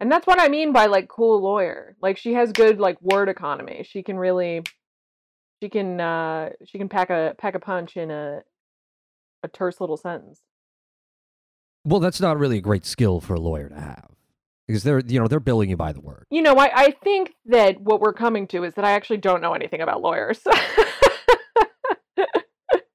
[0.00, 1.96] And that's what I mean by like cool lawyer.
[2.02, 3.86] Like she has good like word economy.
[3.88, 4.62] She can really
[5.62, 8.42] she can uh she can pack a pack a punch in a
[9.44, 10.40] a terse little sentence.
[11.84, 14.08] Well, that's not really a great skill for a lawyer to have
[14.66, 16.26] because they're you know they're billing you by the word.
[16.30, 19.40] You know, I, I think that what we're coming to is that I actually don't
[19.40, 20.40] know anything about lawyers.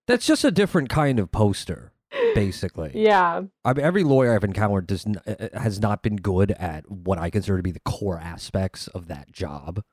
[0.08, 1.94] That's just a different kind of poster,
[2.34, 2.92] basically.
[2.96, 3.42] yeah.
[3.64, 7.18] I mean, every lawyer I've encountered does n- uh, has not been good at what
[7.18, 9.84] I consider to be the core aspects of that job.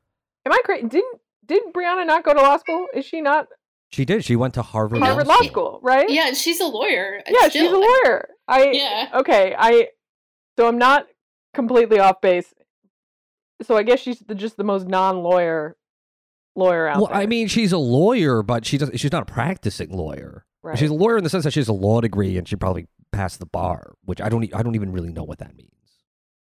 [0.47, 0.87] Am I crazy?
[0.89, 2.87] Didn't did Briahna not go to law school?
[2.95, 3.47] Is she not
[3.91, 4.25] She did.
[4.25, 5.01] She went to Harvard.
[5.01, 6.09] Harvard Law School, right?
[6.09, 7.21] Yeah, and she's a lawyer.
[7.27, 8.29] Uh, yeah, she's a lawyer.
[8.49, 9.09] I Yeah.
[9.21, 9.55] okay.
[9.59, 9.89] I
[10.59, 11.07] so I'm not
[11.55, 12.53] completely off base.
[13.63, 15.77] So I guess she's the, just the most non-lawyer
[16.57, 17.17] lawyer out Well, there.
[17.17, 18.91] I mean, she's a lawyer, but she does.
[18.97, 20.45] She's not a practicing lawyer.
[20.63, 20.79] right.
[20.79, 22.87] She's a lawyer in the sense that she has a law degree and she probably
[23.13, 24.45] passed the bar, which I don't.
[24.55, 25.71] I don't even really know what that means.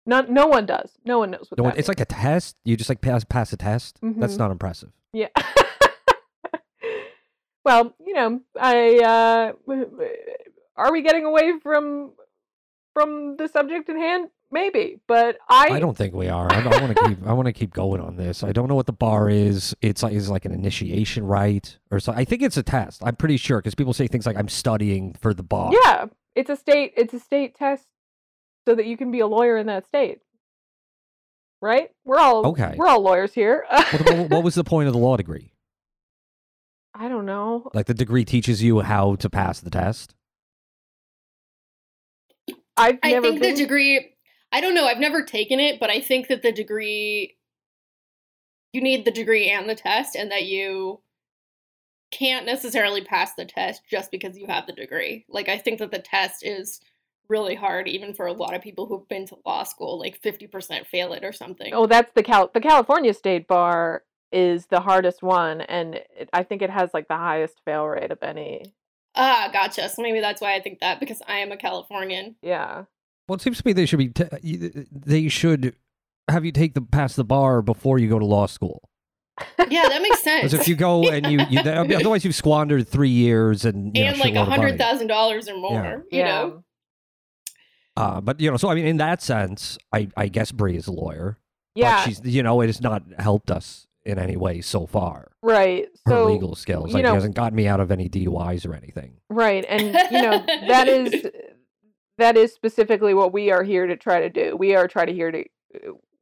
[0.06, 0.92] Not, no one does.
[1.06, 2.58] No one knows what No, that it's like a test.
[2.66, 4.00] You just like pass pass a test.
[4.02, 4.40] That's Mhm.
[4.40, 4.92] not impressive.
[5.14, 5.28] Yeah.
[7.66, 9.54] well, you know, I uh
[10.76, 12.12] are we getting away from
[12.94, 14.30] from the subject in hand?
[14.54, 16.52] Maybe, but I, I don't think we are.
[16.52, 17.26] I, I want to keep.
[17.26, 18.44] I want to keep going on this.
[18.44, 19.74] I don't know what the bar is.
[19.82, 22.12] It's like is like an initiation right or so.
[22.12, 23.02] I think it's a test.
[23.06, 25.72] I'm pretty sure because people say things like I'm studying for the bar.
[25.86, 27.88] Yeah, it's a state it's a state test
[28.68, 30.20] so that you can be a lawyer in that state.
[31.62, 31.90] Right?
[32.06, 32.74] We're all Okay.
[32.76, 33.66] We're all lawyers here.
[33.70, 35.54] What, what, what was the point of the law degree?
[36.94, 37.70] I don't know.
[37.74, 40.16] Like the degree teaches you how to pass the test.
[42.78, 44.16] I've I think been the degree.
[44.52, 44.86] I don't know.
[44.86, 47.38] I've never taken it, but I think that the degree.
[48.74, 51.02] You need the degree and the test, and that you
[52.12, 55.26] can't necessarily pass the test just because you have the degree.
[55.30, 56.80] Like I think that the test is
[57.32, 59.98] really hard, even for a lot of people who've been to law school.
[59.98, 61.74] Like fifty percent fail it or something.
[61.74, 66.44] Oh, that's the Cal the California State Bar is the hardest one and it, I
[66.44, 68.64] think it has like the highest fail rate of any.
[69.16, 69.90] Ah, gotcha.
[69.90, 72.36] So maybe that's why I think that because I am a Californian.
[72.42, 72.86] Yeah.
[73.28, 74.10] Well, it seems to me they should be.
[74.10, 75.76] T- they should
[76.30, 78.90] have you take the pass the bar before you go to law school.
[79.70, 80.44] Yeah, that makes sense.
[80.44, 84.12] Because if you go and you, you otherwise you've squandered three years and you know,
[84.12, 86.26] and like a hundred thousand dollars or more, you yeah.
[86.26, 86.64] know.
[87.98, 90.88] Uh, but you know, so I mean, in that sense, I I guess Bree is
[90.88, 91.38] a lawyer.
[91.76, 91.98] Yeah.
[91.98, 95.32] but she's you know it has not helped us in any way so far.
[95.44, 95.88] right.
[96.06, 98.74] Her So legal skills, you like, know- hasn't gotten me out of any DUIs or
[98.74, 99.18] anything.
[99.30, 99.82] Right, and
[100.12, 101.26] you know that is
[102.18, 104.56] that is specifically what we are here to try to do.
[104.58, 105.44] We are try to here to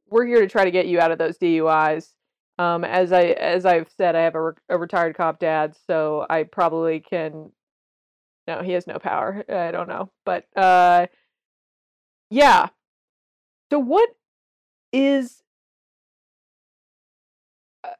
[0.09, 2.13] we're here to try to get you out of those DUIs.
[2.57, 6.25] Um, as I as I've said, I have a, re- a retired cop dad, so
[6.29, 7.51] I probably can.
[8.47, 9.43] No, he has no power.
[9.49, 11.07] I don't know, but uh,
[12.29, 12.67] yeah.
[13.71, 14.09] So what
[14.91, 15.43] is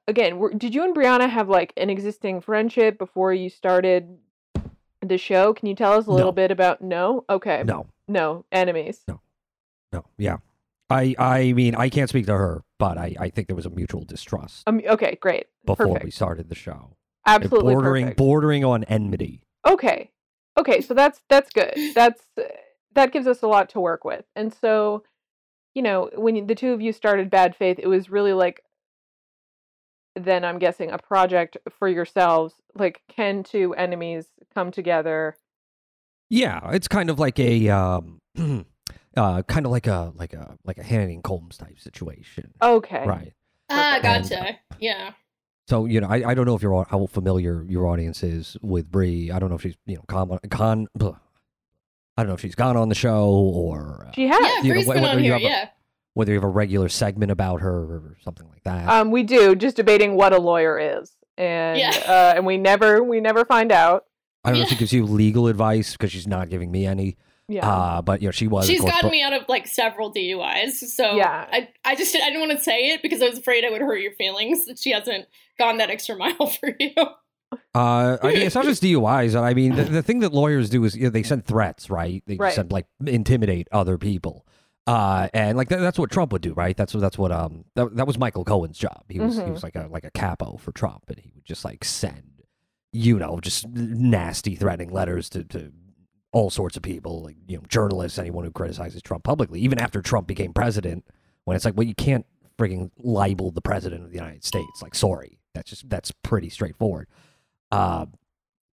[0.08, 0.38] again?
[0.40, 4.18] were- Did you and Briahna have like an existing friendship before you started
[5.02, 5.54] the show?
[5.54, 6.36] Can you tell us a little No.
[6.36, 6.82] bit about?
[6.82, 9.02] No, okay, No, no enemies.
[9.08, 9.22] no,
[9.94, 10.06] No.
[10.18, 10.38] yeah.
[10.90, 13.70] I I mean, I can't speak to her, but I I think there was a
[13.70, 16.06] mutual distrust Um, okay, great, before perfect.
[16.06, 16.96] we started the show.
[17.28, 18.18] absolutely bordering perfect.
[18.18, 19.44] bordering on enmity.
[19.68, 20.10] okay,
[20.58, 21.74] okay, so that's that's good.
[21.94, 22.44] That's uh,
[22.94, 25.04] that gives us a lot to work with, and so
[25.76, 28.64] you know when the two of you started Bad Faith, it was really like
[30.16, 32.56] then I'm guessing a project for yourselves.
[32.76, 35.38] Like, can two enemies come together?
[36.30, 38.20] Yeah, it's kind of like a um,
[39.18, 43.04] uh, kind of like a like a like a Hannity and Colmes type situation, Okay,
[43.06, 43.34] right?
[43.70, 44.30] Ah, Perfect.
[44.30, 44.60] gotcha.
[44.80, 45.12] Yeah.
[45.68, 48.92] So you know, I, I don't know if you're how familiar your audience is with
[48.92, 49.32] Brie.
[49.32, 51.18] I don't know if she's you know con, con blah.
[52.20, 54.40] I don't know if she's gone on the show or uh, She has.
[54.42, 55.34] Yeah, you know, Bree's been whether on you here.
[55.34, 55.70] have a- Yeah.
[56.16, 58.90] whether you have a regular segment about her or something like that.
[58.90, 61.92] Um, we do just debating what a lawyer is, and Yeah.
[62.08, 64.06] uh, and we never we never find out.
[64.44, 67.16] I don't know if she gives you legal advice because she's not giving me any.
[67.48, 67.68] Yeah.
[67.68, 68.68] Uh, but you know, she was.
[68.68, 70.72] She's course, gotten bo- me out of like several DUIs.
[70.74, 71.48] So Yeah.
[71.52, 73.82] I, I just I didn't want to say it because I was afraid I would
[73.82, 74.66] hurt your feelings.
[74.66, 75.26] that She hasn't
[75.58, 76.92] gone that extra mile for you.
[77.74, 79.40] Uh, I mean, it's not just DUIs.
[79.40, 82.24] I mean, the, the thing that lawyers do is you know, they send threats, right?
[82.28, 82.54] They Right.
[82.54, 84.46] send like intimidate other people.
[84.88, 86.76] Uh, and like that, that's what Trump would do, right?
[86.76, 89.04] That's what that's what um that, that was Michael Cohen's job.
[89.10, 89.54] He was he Mhm.
[89.54, 92.42] was like a like a capo for Trump, and he would just like send,
[92.92, 95.72] you know, just nasty threatening letters to to
[96.32, 100.02] all sorts of people, like you know, journalists, anyone who criticizes Trump publicly, even after
[100.02, 101.06] Trump became president.
[101.46, 102.26] When it's like, well, you can't
[102.60, 104.82] frigging libel the president of the United States.
[104.82, 107.08] Like, sorry, that's just that's pretty straightforward.
[107.72, 108.06] Uh,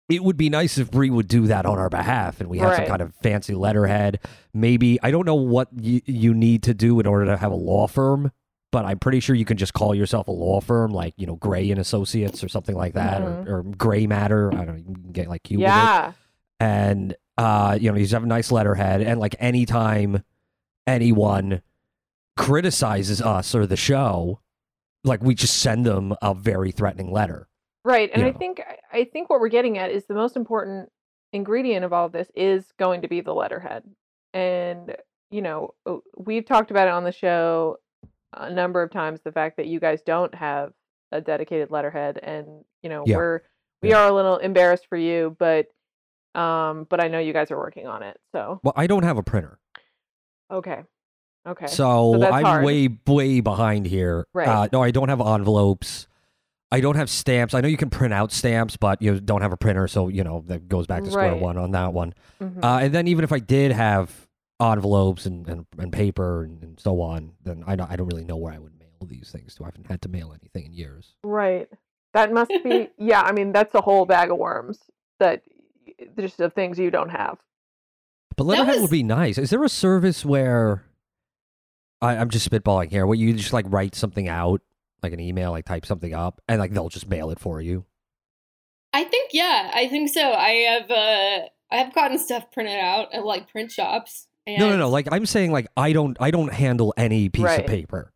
[0.09, 2.77] it would be nice if Bree would do that on our behalf, and we have
[2.77, 4.21] some kind of fancy letterhead.
[4.55, 7.57] Maybe I don't know what you, you need to do in order to have a
[7.57, 8.31] law firm,
[8.71, 11.35] but I'm pretty sure you can just call yourself a law firm, like you know
[11.37, 13.47] Gray and Associates or something like that, Mhm.
[13.49, 14.53] or, or Gray Matter.
[14.55, 14.75] I don't know.
[14.77, 16.13] You can get like you yeah.
[16.61, 20.23] and Uh, you know, you just have a nice letterhead, and like anytime
[20.87, 21.61] anyone
[22.37, 24.41] criticizes us or the show,
[25.05, 27.49] like we just send them a very threatening letter.
[27.87, 28.11] Right.
[28.13, 28.61] And I think
[28.93, 30.91] I think what we're getting at is the most important
[31.33, 33.85] ingredient of all of this is going to be the letterhead.
[34.35, 34.97] And
[35.31, 35.75] you know,
[36.17, 37.77] we've talked about it on the show
[38.33, 40.73] a number of times the fact that you guys don't have
[41.13, 43.17] a dedicated letterhead and you know, Yeah.
[43.17, 43.41] we're
[43.83, 44.01] we Yeah.
[44.03, 45.69] are a little embarrassed for you, but
[46.35, 48.19] um but I know you guys are working on it.
[48.33, 49.61] So, Well, I don't have a printer,
[50.51, 50.83] okay.
[51.47, 51.69] Okay.
[51.69, 52.65] so, that's I'm hard.
[52.65, 54.27] way way behind here.
[54.35, 54.49] Right.
[54.49, 56.09] Uh, no, I don't have envelopes.
[56.73, 57.55] I don't have stamps.
[57.55, 60.25] I know you can print out stamps, but you don't have a printer, so you
[60.25, 61.41] know that goes back to square Right.
[61.41, 62.13] one on that one.
[62.41, 62.63] Mhm.
[62.65, 64.27] Uh, and then even if I did have
[64.61, 68.25] envelopes and, and, and paper and, and so on, then I don't, I don't really
[68.25, 69.65] know where I would mail these things to.
[69.65, 71.15] I haven't had to mail anything in years.
[71.23, 71.69] Right.
[72.15, 74.81] That must be yeah, I mean that's a whole bag of worms
[75.21, 75.43] that
[75.87, 77.39] y- just of things you don't have.
[78.37, 79.39] But letterhead was- would be nice.
[79.39, 80.83] Is there a service where
[82.03, 84.63] I, I'm just spitballing here, where you just like write something out,
[85.07, 87.85] like an email, like type something up, and like they'll just mail it for you?
[88.93, 90.33] I think yeah, I think so.
[90.33, 94.27] I have uh I have gotten stuff printed out at like print shops.
[94.47, 94.89] And, No, no, no.
[94.89, 97.61] Like I'm saying, like I don't, I don't handle any piece Right.
[97.61, 98.13] of paper.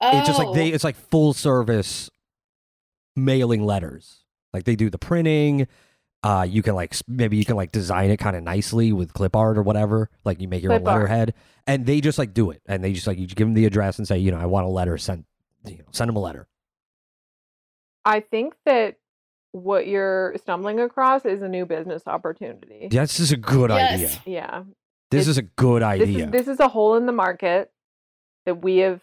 [0.00, 2.08] oh, It's just like they, it's like full service
[3.14, 4.24] mailing letters.
[4.52, 5.66] Like they do the printing.
[6.22, 9.36] Uh, you can like maybe you can like design it kind of nicely with clip
[9.36, 10.08] art or whatever.
[10.24, 11.02] Like you make your own Clip art.
[11.02, 11.34] letterhead,
[11.66, 13.98] and they just like do it, and they just like you give them the address
[13.98, 15.26] and say, you know, I want a letter sent.
[15.66, 16.46] You know, send them a letter.
[18.04, 18.96] I think that
[19.52, 22.88] what you're stumbling across is a new business opportunity.
[22.90, 23.92] This is a good Yes.
[23.92, 24.22] idea.
[24.26, 24.62] Yeah.
[25.10, 26.24] This It's- is a good This idea.
[26.26, 27.72] is this is a hole in the market
[28.44, 29.02] that we have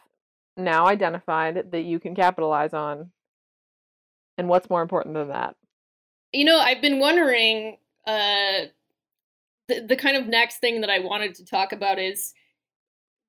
[0.55, 3.11] now identified that you can capitalize on.
[4.37, 5.55] And what's more important than that?
[6.31, 8.67] You know, I've been wondering uh
[9.67, 12.33] the the kind of next thing that I wanted to talk about is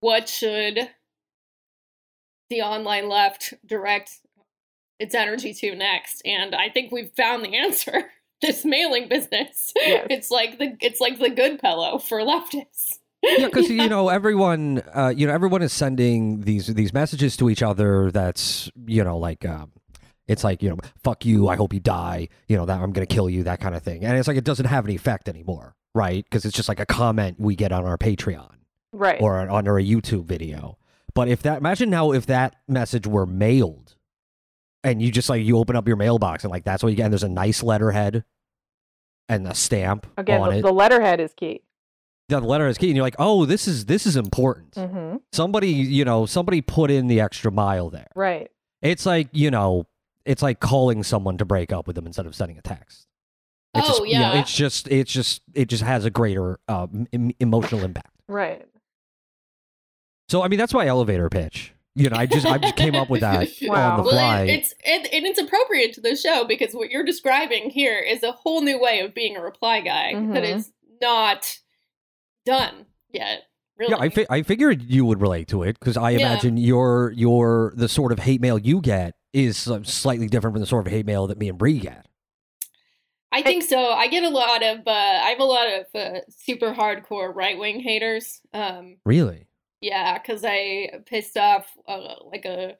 [0.00, 0.90] what should
[2.50, 4.18] the online left direct
[5.00, 6.22] its energy to next?
[6.24, 8.04] And I think we've found the answer.
[8.42, 9.72] This mailing business.
[9.74, 10.06] Yes.
[10.10, 12.98] It's like the it's like the good pillow for leftists.
[13.22, 17.48] yeah, because you know everyone, uh, you know everyone is sending these these messages to
[17.48, 18.10] each other.
[18.10, 19.72] That's you know like um,
[20.28, 22.28] it's like you know fuck you, I hope you die.
[22.48, 24.04] You know that I'm gonna kill you, that kind of thing.
[24.04, 26.22] And it's like it doesn't have any effect anymore, right?
[26.24, 28.50] Because it's just like a comment we get on our Patreon
[28.92, 29.22] Right.
[29.22, 30.76] or on- under a YouTube video.
[31.14, 33.94] But if that imagine now if that message were mailed,
[34.82, 37.04] and you just like you open up your mailbox and like that's what you get.
[37.04, 38.24] And there's a nice letterhead
[39.28, 40.62] and a stamp Again, on the, it.
[40.62, 41.62] the letterhead is key.
[42.28, 45.16] the letter is key, and you're like, oh, this is this is important Mm-hmm.
[45.32, 48.50] somebody you know somebody put in the extra mile there Right.
[48.82, 49.86] it's like you know
[50.26, 53.06] it's like calling someone to break up with them instead of sending a text
[53.74, 54.40] it's Oh, just, you know, yeah.
[54.40, 58.66] it's just it's just it just has a greater uh, em- emotional impact Right.
[60.28, 63.08] So i mean that's my elevator pitch you know i just i just came up
[63.10, 63.90] with that Wow.
[63.92, 66.90] on the Well, fly it, it's it, and it's appropriate to the show because what
[66.90, 70.56] you're describing here is a whole new way of being a reply guy that Mhm.
[70.56, 71.58] is not
[72.46, 73.42] done yet.
[73.76, 76.18] Really, yeah I, fi- I figured you would relate to it because i Yeah.
[76.18, 80.66] imagine your your the sort of hate mail you get is slightly different from the
[80.66, 82.06] sort of hate mail that me and Bree get
[83.32, 83.88] I think so.
[83.90, 87.58] I get a lot of uh, I have a lot of uh, super hardcore right
[87.58, 88.40] wing haters.
[88.52, 89.48] Um, really
[89.84, 92.76] yeah, because I pissed off uh, like a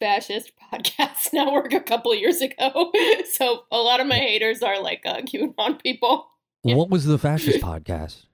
[0.00, 2.92] fascist podcast network a couple years ago.
[3.32, 6.28] so a lot of my haters are like uh, QAnon people.
[6.62, 6.76] Yeah.
[6.76, 8.24] what was the fascist podcast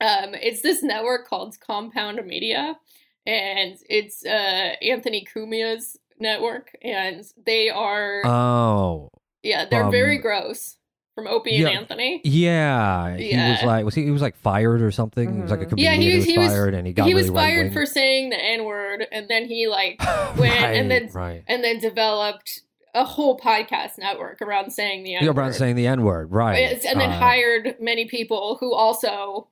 [0.00, 2.76] Um, it's this network called Compound Media,
[3.24, 9.08] and it's uh, Anthony Cumia's network, and they are oh
[9.42, 10.76] yeah they're very um, gross
[11.14, 11.68] from Opie yeah.
[11.68, 12.20] and Anthony.
[12.24, 15.34] Yeah, he was like was he, he was like fired or something?
[15.36, 15.68] He was like a Mhm.
[15.70, 17.56] comedian Yeah, he was- was, he was- fired and he got he really was fired
[17.56, 17.72] right-wing.
[17.72, 19.98] for saying the N word, and then he like
[20.36, 21.42] went right, and then right.
[21.46, 22.62] and then developed
[22.94, 25.36] a whole podcast network around saying the N word.
[25.36, 26.84] around saying the N word, right?
[26.84, 29.48] and then Uh, hired many people who also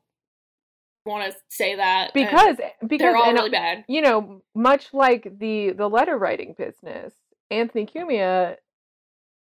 [1.05, 3.85] want to say that and Because because they're all and, really bad.
[3.89, 7.13] you know, much like the the letter writing business,
[7.51, 8.57] Anthony Cumia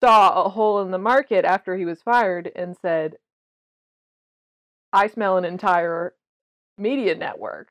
[0.02, 3.18] saw a hole in the market after he was fired and said,
[4.94, 6.14] "I smell an entire
[6.78, 7.70] media network."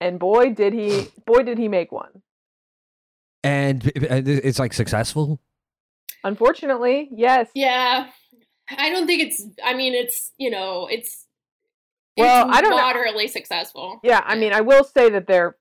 [0.00, 2.22] And boy, did he boy did he make one.
[3.42, 5.40] and and uh, it's like successful.
[6.24, 7.48] Unfortunately, yes.
[7.54, 8.08] Yeah,
[8.70, 9.44] I don't think it's.
[9.64, 11.26] I mean, it's you know, it's.
[12.16, 14.00] Well, it's I don't know- moderately successful.
[14.02, 15.56] Yeah, I mean, I will say that they're.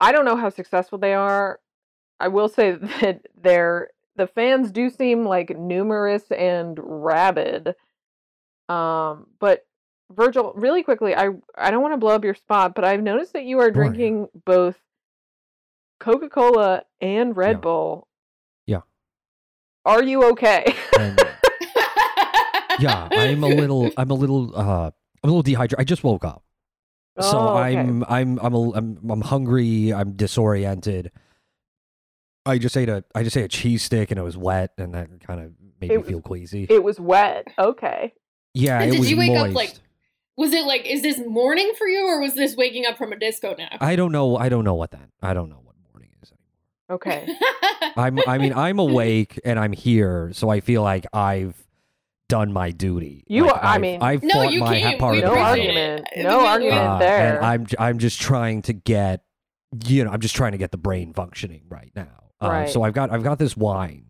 [0.00, 1.58] I don't know how successful they are.
[2.20, 7.74] I will say that they're the fans do seem like numerous and rabid,
[8.68, 9.64] Um, but
[10.10, 13.32] Virgil, really quickly, I I don't want to blow up your spot, but I've noticed
[13.32, 14.76] that you are drinking both
[16.00, 17.60] Coca Cola and Red Yeah.
[17.60, 18.08] Bull.
[18.66, 18.80] Yeah.
[19.84, 20.74] Are you okay?
[20.98, 21.20] And
[22.78, 24.90] yeah, I'm a little, I'm a little, uh,
[25.22, 25.80] I'm a little dehydrated.
[25.80, 26.44] I just woke up,
[27.20, 27.76] so Oh, okay.
[27.78, 29.92] I'm, I'm, I'm, a, I'm, I'm hungry.
[29.92, 31.10] I'm disoriented.
[32.46, 34.94] I just ate a, I just ate a cheese stick and it was wet, and
[34.94, 36.66] that kind of made It me was- feel queasy.
[36.70, 37.48] It was wet.
[37.58, 38.14] Okay.
[38.54, 39.50] yeah, And it did was you wake moist.
[39.50, 39.74] up, like-
[40.38, 43.18] Was it like, is this morning for you, or was this waking up from a
[43.18, 43.78] disco nap?
[43.80, 44.36] I don't know.
[44.36, 45.08] I don't know what that.
[45.22, 46.96] I don't know what morning is anymore.
[46.96, 47.26] Okay.
[47.96, 51.54] I'm I mean I'm awake and I'm here, so I feel like I've
[52.28, 53.24] done my duty.
[53.28, 54.98] You Like, are- I I've- mean- I've No, fought you my ha- came.
[54.98, 55.76] part We of the no appreciate battle.
[55.76, 55.90] it.
[55.90, 56.08] argument.
[56.16, 57.36] I No think argument Uh, there.
[57.38, 59.22] and I'm j- I'm just trying to get
[59.86, 62.25] you know I'm just trying to get the brain functioning right now.
[62.40, 64.04] Uh, So I've got I've got this wine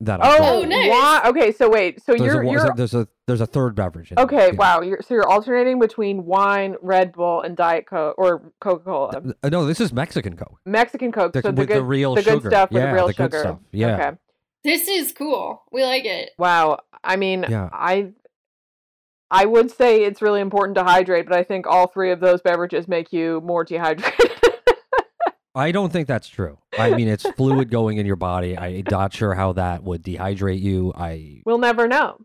[0.00, 0.80] that I'm oh, Oh, drinking.
[0.80, 0.90] nice.
[0.90, 1.22] why?
[1.26, 2.02] Okay, so wait.
[2.02, 4.10] So There's you're a, you're there's a there's a third beverage.
[4.10, 4.46] In there, okay.
[4.48, 4.56] yeah.
[4.56, 4.80] Wow.
[4.80, 9.48] You're so you're alternating between wine, Red Bull, and Diet Coke or Coca Cola, Uh,
[9.48, 10.58] No, this is Mexican Coke.
[10.64, 11.32] Mexican Coke.
[11.32, 12.40] The, so the good, the real the sugar.
[12.40, 13.28] good stuff with yeah, the real the sugar.
[13.28, 13.58] good stuff.
[13.72, 13.94] Yeah.
[13.94, 14.16] Okay.
[14.64, 15.62] This is cool.
[15.70, 16.30] We like it.
[16.38, 16.80] Wow.
[17.04, 17.68] I mean, Yeah.
[17.72, 18.12] I
[19.30, 22.40] I would say it's really important to hydrate, but I think all three of those
[22.40, 24.29] beverages make you more dehydrated.
[25.54, 26.58] I don't think that's true.
[26.78, 28.56] I mean, it's fluid going in your body.
[28.56, 30.92] I'm not sure how that would dehydrate you.
[30.96, 32.18] I, we'll never know.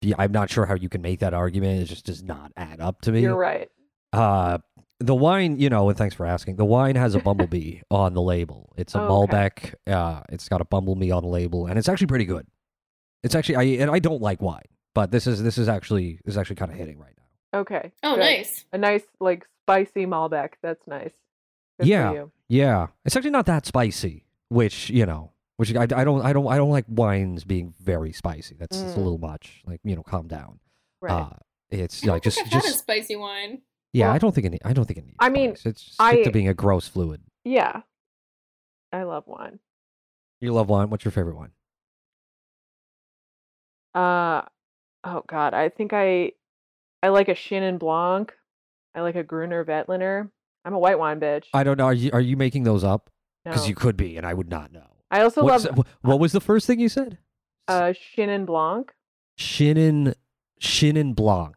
[0.00, 1.82] yeah, I'm not sure how you can make that argument.
[1.82, 3.20] It just does not add up to me.
[3.22, 3.68] You're right.
[4.12, 4.58] Uh,
[4.98, 6.56] the wine, you know, and thanks for asking.
[6.56, 8.72] The wine has a bumblebee on the label.
[8.76, 9.32] It's a Oh, okay.
[9.36, 9.74] Malbec.
[9.86, 12.46] Uh, it's got a bumblebee on the label, and it's actually pretty good.
[13.22, 14.64] It's actually, I and I don't like wine,
[14.94, 17.12] but this is this is actually this is actually kind of hitting right
[17.52, 17.60] now.
[17.60, 17.92] Okay.
[18.02, 18.20] Oh, good.
[18.20, 18.64] nice.
[18.72, 20.52] A nice like spicy Malbec.
[20.62, 21.12] That's nice.
[21.80, 22.12] Good for Yeah.
[22.12, 22.32] you.
[22.48, 26.46] Yeah, it's actually not that spicy, which you know, which I, I don't I don't
[26.48, 28.56] I don't like wines being very spicy.
[28.58, 29.04] That's it's a Mm.
[29.04, 29.62] little much.
[29.66, 30.58] Like you know, calm down.
[31.00, 31.12] Right.
[31.12, 31.30] Uh,
[31.70, 33.62] it's I don't like just think I've had a just spicy wine.
[33.92, 34.06] yeah.
[34.06, 34.50] Well, I don't think it.
[34.50, 35.16] need- I don't think it needs.
[35.20, 35.66] I mean, spice.
[35.72, 37.22] it's stick to being a gross fluid.
[37.44, 37.82] yeah.
[38.92, 39.60] I love wine.
[40.40, 40.90] You love wine.
[40.90, 41.52] What's your favorite wine?
[43.94, 44.42] Uh
[45.04, 46.32] oh god, I think I
[47.02, 48.32] I like a Chenin Blanc.
[48.94, 50.30] I like a Gruner Veltliner.
[50.64, 51.44] I'm a white wine bitch.
[51.54, 51.84] I don't know.
[51.86, 53.10] Are you are you making those up?
[53.44, 53.52] no.
[53.52, 54.86] Because you could be, and I would not know.
[55.10, 57.18] I also What's- love what was the first thing you said?
[57.68, 58.92] uh Chenin Blanc.
[59.38, 60.14] Chenin
[60.60, 61.56] Chenin Blanc.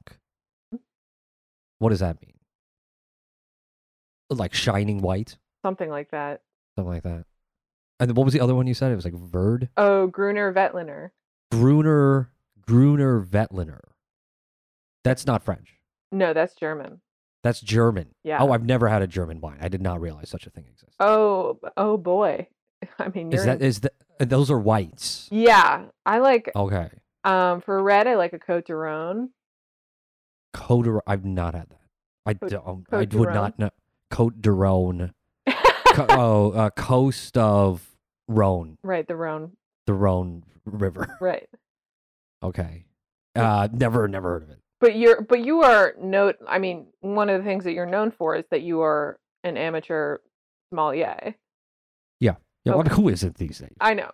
[1.79, 2.33] What does that mean?
[4.29, 6.41] Like shining white, Something like that.
[6.77, 7.25] something like that.
[7.99, 8.91] And then what was the other one you said?
[8.91, 11.11] It was like Verd, Oh, Gruner Veltliner.
[11.51, 12.31] Gruner,
[12.61, 13.79] Gruner Veltliner.
[15.03, 15.79] That's not French.
[16.11, 17.01] No, that's German.
[17.43, 18.15] That's German.
[18.23, 18.37] Yeah.
[18.41, 19.57] Oh, I've never had a German wine.
[19.61, 20.95] I did not realize such a thing exists.
[20.99, 22.47] Oh, oh boy.
[22.99, 25.27] I mean, is that in- that uh, those are whites?
[25.31, 26.89] Yeah, I like Okay.
[27.23, 29.29] um for red I like a Cote de Rhone.
[30.53, 31.79] Cote de, I've not had that.
[32.25, 32.89] I Cote- don't.
[32.89, 33.69] Cote I would not know.
[34.09, 35.13] Cote de Rhone.
[35.93, 37.87] Co- oh, uh, coast of
[38.27, 39.51] Rhone, right, the Rhone.
[39.85, 41.17] the Rhone River.
[41.19, 41.47] Right.
[42.43, 42.83] Okay.
[43.37, 44.59] Uh, never, never heard of it.
[44.83, 48.11] But you're but you are note I mean, one of the things that you're known
[48.11, 50.17] for is that you are an amateur
[50.69, 51.35] sommelier.
[52.19, 52.93] Yeah, well, Okay.
[52.93, 53.69] who isn't these days?
[53.79, 54.11] I know.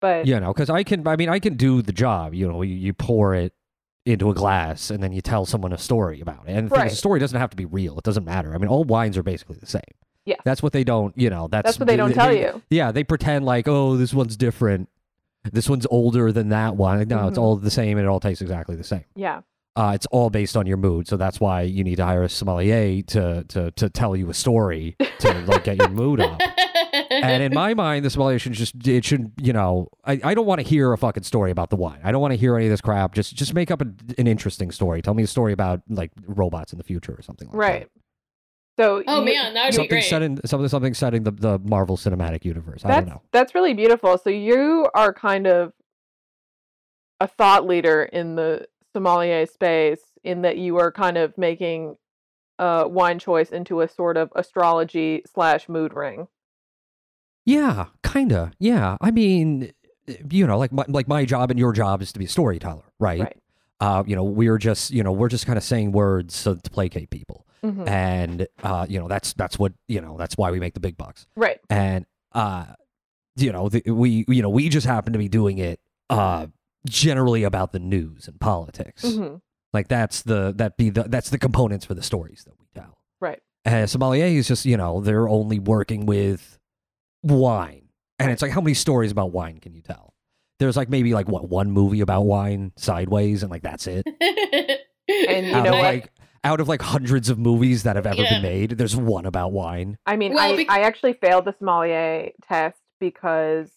[0.00, 1.06] But you know, because I can.
[1.06, 2.34] I mean, I can do the job.
[2.34, 3.52] You know, you, you pour it
[4.04, 6.52] into a glass and then you tell someone a story about it.
[6.56, 7.96] And the thing is, the story doesn't have to be real.
[7.98, 8.52] It doesn't matter.
[8.54, 9.82] I mean, all wines are basically the same.
[10.24, 10.36] Yeah.
[10.44, 11.16] That's what they don't.
[11.16, 12.62] You know, that's that's what they don't tell you.
[12.68, 14.88] Yeah, they pretend like, oh, this one's different.
[15.52, 17.06] This one's older than that one.
[17.06, 17.42] No, it's Mhm.
[17.42, 19.04] all the same and it all tastes exactly the same.
[19.14, 19.42] Yeah.
[19.78, 22.28] Uh, it's all based on your mood, so that's why you need to hire a
[22.28, 26.40] sommelier to to to tell you a story to like get your mood up.
[27.10, 30.46] And in my mind, the sommelier should just it should you know I, I don't
[30.46, 32.00] want to hear a fucking story about the wine.
[32.02, 33.14] I don't want to hear any of this crap.
[33.14, 33.86] Just just make up a,
[34.18, 35.00] an interesting story.
[35.00, 37.58] Tell me a story about like robots in the future or something like that.
[37.58, 37.88] Right.
[38.80, 39.64] So oh you- man, that that.
[39.64, 40.04] would be Something great.
[40.04, 42.84] set in something something setting the, the Marvel Cinematic Universe.
[42.84, 43.22] I that's don't know.
[43.32, 44.18] that's really beautiful.
[44.18, 45.72] So you are kind of
[47.20, 51.96] a thought leader in the sommelier space in that you are kind of making
[52.58, 56.26] uh, wine choice into a sort of astrology slash mood ring.
[57.44, 58.52] Yeah, kinda.
[58.58, 59.72] Yeah, I mean,
[60.30, 62.82] you know, like my, like my job and your job is to be a storyteller,
[62.98, 63.20] right?
[63.20, 63.36] Right.
[63.80, 66.70] Uh, you know, we're just you know we're just kind of saying words so, to
[66.70, 67.88] placate people, Mhm.
[67.88, 70.96] and uh, you know that's that's what you know that's why we make the big
[70.96, 71.60] bucks, Right.
[71.70, 72.66] and uh,
[73.36, 75.80] you know the, we you know we just happen to be doing it
[76.10, 76.46] uh
[76.86, 79.36] generally about the news and politics, hmm
[79.74, 82.98] like that's the that be the that's the components for the stories that we tell.
[83.20, 83.40] Right.
[83.66, 86.58] And sommelier is just, you know, they're only working with
[87.22, 87.88] wine.
[88.18, 90.14] And it's like, how many stories about wine can you tell?
[90.58, 94.04] there's like maybe like what one movie about wine, Sideways, and like that's it.
[95.08, 95.84] And you out know of what?
[95.84, 96.10] like
[96.44, 98.34] out of like hundreds of movies that have ever Yeah.
[98.34, 99.98] been made, there's one about wine.
[100.04, 103.70] I mean, Well, I, bec- I actually failed the sommelier test because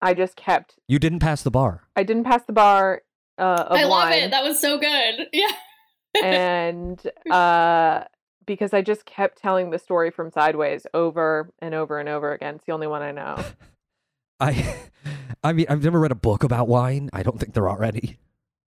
[0.00, 1.82] I just kept You didn't pass the bar.
[1.96, 3.02] I didn't pass the bar
[3.38, 4.30] uh, of I love wine, it.
[4.30, 5.28] That was so good.
[5.32, 6.24] Yeah.
[6.24, 8.04] and uh,
[8.46, 12.54] because I just kept telling the story from Sideways over and over and over again.
[12.56, 13.44] It's the only one I know.
[14.40, 14.76] I
[15.44, 17.10] I mean I've never read a book about wine.
[17.12, 18.18] I don't think there are any.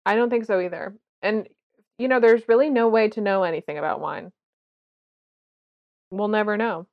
[0.06, 0.94] I don't think so either.
[1.20, 1.48] And
[1.98, 4.32] you know, there's really no way to know anything about wine.
[6.10, 6.86] We'll never know.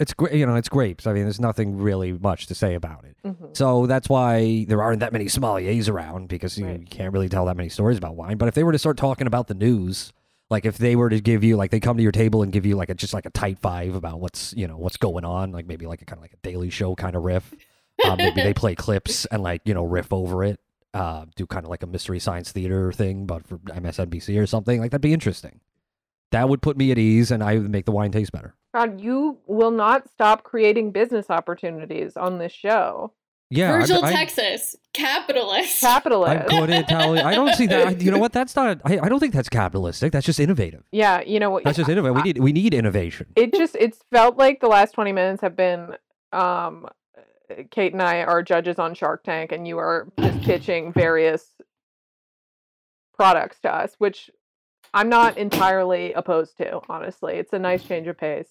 [0.00, 1.06] It's great, you know, it's grapes.
[1.06, 3.16] I mean, there's nothing really much to say about it.
[3.24, 3.56] Mhm.
[3.56, 6.80] So that's why there aren't that many sommeliers around because you, know, Right.
[6.80, 8.36] you can't really tell that many stories about wine.
[8.36, 10.12] But if they were to start talking about the news,
[10.50, 12.64] like if they were to give you like they come to your table and give
[12.64, 15.50] you like a just like a tight five about what's you know what's going on,
[15.52, 17.52] like maybe like a kind of like a Daily Show kind of riff.
[18.04, 20.60] Uh, maybe they play clips and like you know riff over it.
[20.94, 24.80] Uh, do kind of like a mystery science theater thing, but for MSNBC or something
[24.80, 25.60] like that'd be interesting.
[26.30, 28.54] That would put me at ease, and I would make the wine taste better.
[28.78, 33.12] God, you will not stop creating business opportunities on this show.
[33.50, 35.80] Yeah, Virgil, I, Texas, capitalist.
[35.80, 36.42] Capitalist.
[36.42, 37.20] I'm good at telling.
[37.24, 37.86] I don't see that.
[37.86, 38.32] I- You know what?
[38.32, 38.80] That's not.
[38.84, 40.12] I, I don't think that's capitalistic.
[40.12, 40.84] That's just innovative.
[40.92, 41.64] yeah, you know what?
[41.64, 42.16] That's just innovative.
[42.16, 43.26] We need we need innovation.
[43.36, 45.94] it just it's felt like the last 20 minutes have been
[46.32, 46.86] um
[47.70, 51.46] Kate and I are judges on Shark Tank and you are just pitching various
[53.16, 54.30] products to us, which
[54.92, 57.34] I'm not entirely opposed to, honestly.
[57.36, 58.48] It's a nice change of pace.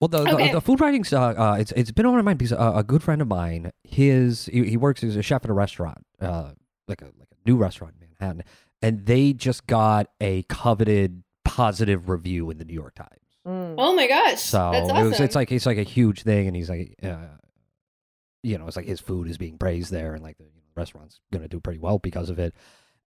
[0.00, 0.52] Well, the, the, Okay.
[0.52, 3.02] the food writing, uh, uh, it's it's been on my mind because uh, a good
[3.02, 6.52] friend of mine, his he, he works as a chef at a restaurant, uh,
[6.86, 8.44] like a like a new restaurant in Manhattan,
[8.80, 13.10] and they just got a coveted positive review in the New York Times.
[13.46, 13.74] Mm.
[13.76, 14.40] Oh my gosh.
[14.40, 15.08] So That's it awesome.
[15.08, 17.16] was, it's like it's like a huge thing, and he's like, uh,
[18.44, 20.68] you know, it's like his food is being praised there, and like the, you know,
[20.76, 22.54] restaurant's going to do pretty well because of it.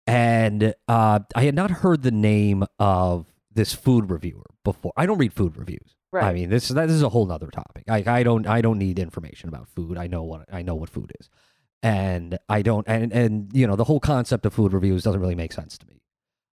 [0.07, 4.91] And uh, I had not heard the name of this food reviewer before.
[4.97, 5.95] I don't read food reviews.
[6.13, 7.85] I mean, this that this is a whole other topic.
[7.87, 9.97] Like I don't I don't need information about food.
[9.97, 11.29] I know what I know what food is,
[11.81, 15.35] and I don't and and you know the whole concept of food reviews doesn't really
[15.35, 16.01] make sense to me,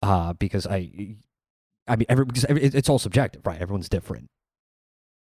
[0.02, 1.16] uh, because I,
[1.86, 3.60] I mean, every, because every, it's all subjective, right?
[3.60, 4.30] Everyone's different,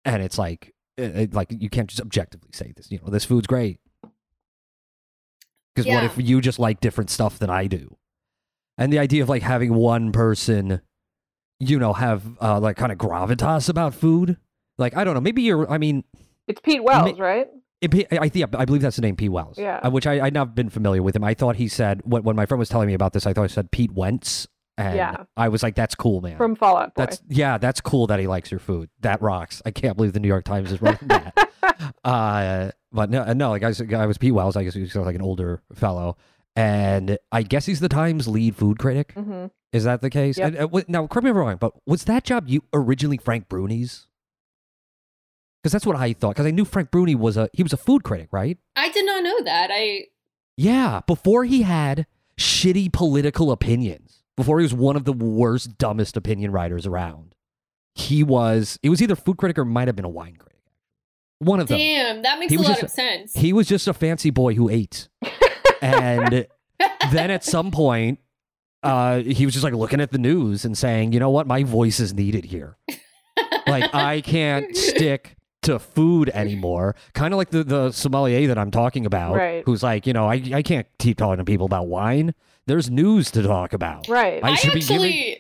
[0.05, 2.91] and it's like it, like you can't just objectively say this.
[2.91, 3.81] You know, this food's great.
[5.75, 7.99] Because what if you just like different stuff than I do?
[8.79, 10.81] And the idea of like having one person
[11.61, 14.37] you know, have uh, like kind of gravitas about food.
[14.79, 15.71] Like I don't know, maybe you're.
[15.71, 16.05] I mean,
[16.49, 17.49] It's Pete Wells, right?
[17.81, 19.59] it, I, yeah, I believe that's the name Pete Wells.
[19.59, 19.81] Yeah.
[19.83, 21.25] uh, which I I'd not been familiar with him.
[21.25, 23.43] I thought he said when, when my friend was telling me about this, I thought
[23.45, 24.47] he said Pete Wentz,
[24.79, 25.25] and Yeah.
[25.37, 26.37] I was like, that's cool, man.
[26.37, 27.03] From Fall Out Boy.
[27.05, 28.89] that's yeah, that's cool that he likes your food.
[29.01, 29.63] That rocks.
[29.65, 31.51] I can't believe the New York Times is writing that.
[32.05, 34.57] uh, but no, no, like I was, I was Pete Wells.
[34.57, 36.17] I guess he was like an older fellow,
[36.55, 39.13] and I guess he's the Times lead food critic.
[39.13, 39.47] hmm
[39.77, 40.39] Is that the case?
[40.39, 40.55] Yep.
[40.55, 43.49] And, uh, now, correct me if I'm wrong, but was that job you originally Frank
[43.49, 44.07] Bruni's?
[45.63, 46.31] Because that's what I thought.
[46.31, 48.59] Because I knew Frank Bruni was a he was a food critic, right?
[48.77, 49.71] I did not know that.
[49.73, 50.07] I
[50.57, 52.07] Yeah, before he had
[52.39, 57.35] shitty political opinions, before he was one of the worst, dumbest opinion writers around,
[57.95, 58.79] he was.
[58.83, 60.61] It was either food critic or might have been a wine critic.
[61.39, 61.79] One of them.
[61.79, 63.35] damn, that makes He a lot just of sense.
[63.35, 65.09] He was just a fancy boy who ate,
[65.83, 66.47] and
[67.11, 68.21] then at some point,
[68.83, 71.47] uh, he was just like looking at the news and saying, "You know what?
[71.47, 72.77] My voice is needed here.
[73.67, 78.71] Like I can't stick." To food anymore, kind of like the the sommelier that I'm
[78.71, 79.65] talking about, Right.
[79.67, 82.35] who's like, you know, I I can't keep talking to people about wine.
[82.67, 84.07] There's news to talk about.
[84.07, 84.45] Right.
[84.45, 85.37] I I, should be actually, giving-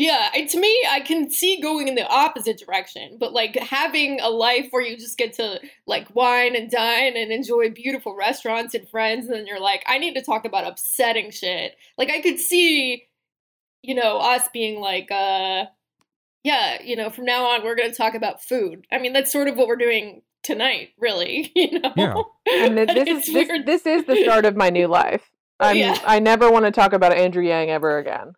[0.00, 4.18] yeah, I, to me, I can see going in the opposite direction, but like having
[4.18, 8.72] a life where you just get to like wine and dine and enjoy beautiful restaurants
[8.72, 11.76] and friends, and then you're like, I need to talk about upsetting shit.
[11.98, 13.08] Like I could see,
[13.82, 15.66] you know, us being like, uh,
[16.44, 18.86] yeah, you know, from now on we're going to talk about food.
[18.90, 21.52] I mean, that's sort of what we're doing tonight, really.
[21.54, 22.14] You know, Yeah.
[22.50, 25.30] and th- this is this, this is the start of my new life.
[25.60, 25.98] I'm, Yeah.
[26.06, 28.32] I never want to talk about Andrew Yang ever again.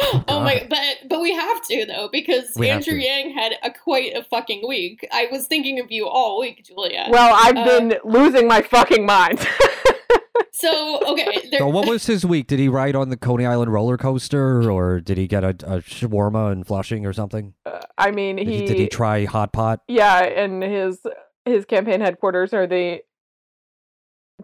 [0.00, 2.94] Oh my, but but we have to though because We Andrew.
[2.94, 5.06] Yang had a quite a fucking week.
[5.12, 7.06] I was thinking of you all week, Julia.
[7.10, 9.40] Well, I've Uh, been losing my fucking mind.
[10.52, 12.46] so okay, there, So what was his week?
[12.46, 15.80] Did he ride on the Coney Island roller coaster, or did he get a, a
[15.82, 17.54] shawarma in Flushing or something?
[17.66, 19.80] Uh, I mean, Did he, he, did he try hot pot?
[19.88, 21.00] yeah, and his
[21.44, 23.00] his campaign headquarters are the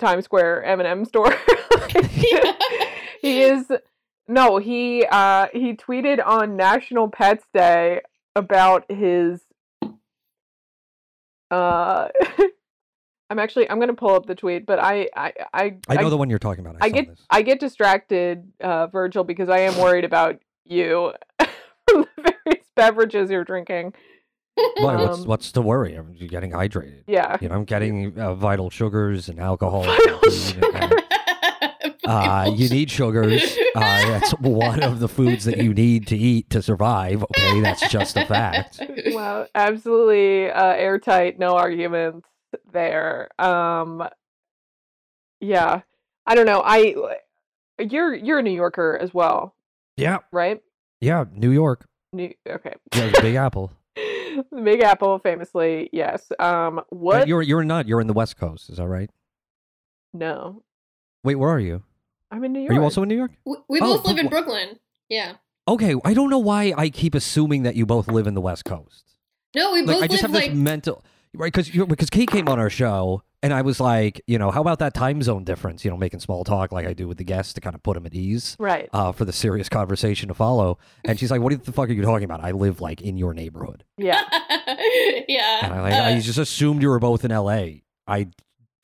[0.01, 1.35] Times Square M&M store.
[3.21, 3.71] He is
[4.29, 8.01] no, he uh he tweeted on National Pets Day
[8.37, 9.43] about his
[11.51, 12.09] uh
[13.31, 16.17] I'm actually I'm gonna pull up the tweet, but I I I I know the
[16.17, 16.77] one you're talking about.
[16.81, 17.21] I, I get this.
[17.31, 23.31] I get distracted, uh, Virgil, because I am worried about you from the various beverages
[23.31, 23.95] you're drinking.
[24.77, 25.95] Why, what's um, what's the worry?
[25.95, 27.03] I'm getting hydrated.
[27.09, 27.37] Yeah.
[27.41, 29.83] You know, I'm getting uh, vital sugars and alcohol.
[29.83, 31.04] Vital and-.
[32.07, 33.57] Uh, you need sugars.
[33.75, 37.23] Uh, that's one of the foods that you need to eat to survive.
[37.23, 38.81] Okay, that's just a fact.
[39.09, 42.29] Wow, absolutely uh, airtight, no arguments
[42.73, 43.29] there.
[43.41, 44.07] Um,
[45.41, 45.81] yeah,
[46.27, 46.63] I don't know.
[46.65, 46.95] I
[47.79, 49.55] you're you're a New Yorker as well,
[49.97, 50.61] Yeah, right?
[51.01, 51.25] yeah.
[51.33, 52.75] New York, New, okay.
[52.95, 53.73] yeah, Big Apple.
[53.97, 56.31] the Big Apple, famously, yes.
[56.39, 57.27] Um, what?
[57.29, 57.89] You're you're not.
[57.89, 58.71] You're in the West Coast.
[58.71, 59.11] Is that right?
[60.13, 60.63] no,
[61.25, 61.83] Wait, where are you?
[62.35, 62.71] I'm in New York.
[62.71, 63.31] Are you also in New York?
[63.45, 64.79] we we Oh, both live in Brooklyn.
[65.09, 65.35] Yeah.
[65.69, 68.65] Okay, I don't know why I keep assuming that you both live in the West
[68.65, 69.17] Coast.
[69.55, 71.05] No, we Like both I just live have like this mental
[71.35, 74.61] right because because Kate came on our show and I was like, you know, how
[74.63, 75.85] about that time zone difference?
[75.85, 77.95] You know, making small talk like I do with the guests to kind of put
[77.95, 78.57] them at ease.
[78.59, 78.89] right?
[78.93, 82.03] Uh, for the serious conversation to follow, and she's like, "What the fuck are you
[82.03, 82.43] talking about?
[82.43, 84.23] I live like in your neighborhood." Yeah,
[85.29, 85.65] yeah.
[85.65, 87.85] And I, like, I uh, just assumed you were both in L.A.
[88.07, 88.29] I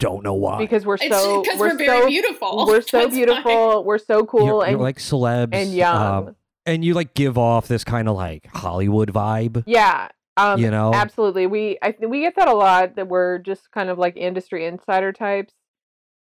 [0.01, 0.59] don't know why.
[0.59, 2.66] because we're so because we're, we're, very so beautiful.
[2.66, 3.16] we're so That's why.
[3.16, 3.84] beautiful.
[3.84, 6.28] We're so cool you're, and you're like celebs and young.
[6.28, 6.36] um,
[6.66, 9.62] and you like give off this kind of like Hollywood vibe.
[9.66, 10.09] yeah.
[10.36, 11.46] Um, you know, Absolutely.
[11.46, 15.12] We I we get that a lot that we're just kind of like industry insider
[15.12, 15.53] types.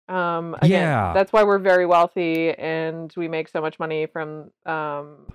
[0.08, 1.12] Um again, Yeah.
[1.14, 5.26] that's why we're very wealthy and we make so much money from um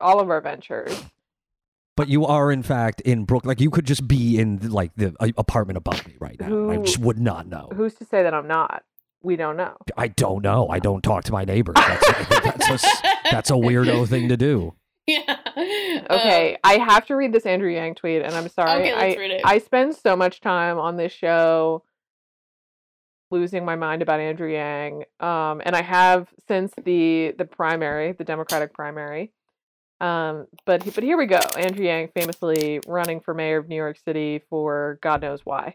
[0.00, 1.04] all of our ventures.
[1.96, 3.48] But you are in fact in Brooklyn.
[3.48, 6.70] Like you could just be in like the apartment above me right now.
[6.70, 7.68] I just would not know.
[7.74, 8.84] Who's to say that I'm not?
[9.22, 9.76] We don't know.
[9.96, 10.68] I don't know.
[10.68, 11.74] I don't talk to my neighbors.
[11.76, 14.74] That's, that's a s- that's a weirdo thing to do.
[15.08, 15.36] Yeah.
[16.10, 18.70] Okay, I have to read this Andrew Yang tweet and I'm sorry.
[18.72, 19.40] Um, Okay, let's I read it.
[19.44, 21.84] I spend so much time on this show
[23.30, 25.04] losing my mind about Andrew Yang.
[25.20, 29.32] Um, and I have since the the primary, the Democratic primary.
[30.00, 31.40] Um, but but here we go.
[31.58, 35.74] Andrew Yang famously running for mayor of New York City for God knows why.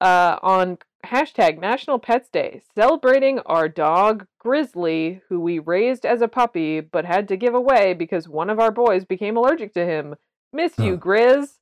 [0.00, 6.28] Uh, on hashtag National Pets Day, celebrating our dog Grizzly, who we raised as a
[6.28, 10.14] puppy but had to give away because one of our boys became allergic to him.
[10.52, 10.96] Miss you.
[10.96, 11.58] Grizz.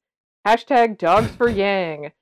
[0.47, 2.13] Hashtag dogs for Yang.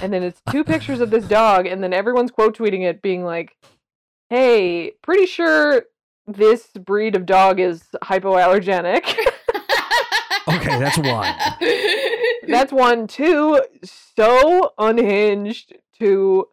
[0.00, 3.24] And then it's two pictures of this dog, and then everyone's quote tweeting it, being
[3.24, 3.56] like,
[4.30, 5.84] hey, pretty sure
[6.26, 9.14] this breed of dog is hypoallergenic.
[10.48, 11.34] Okay, that's one.
[12.46, 13.08] That's one.
[13.08, 16.46] Two, so unhinged to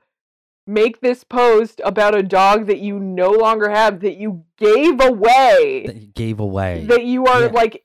[0.65, 5.83] make this post about a dog that you no longer have, that you gave away,
[5.85, 6.85] That you gave away.
[6.87, 7.51] that you are Yeah.
[7.51, 7.83] like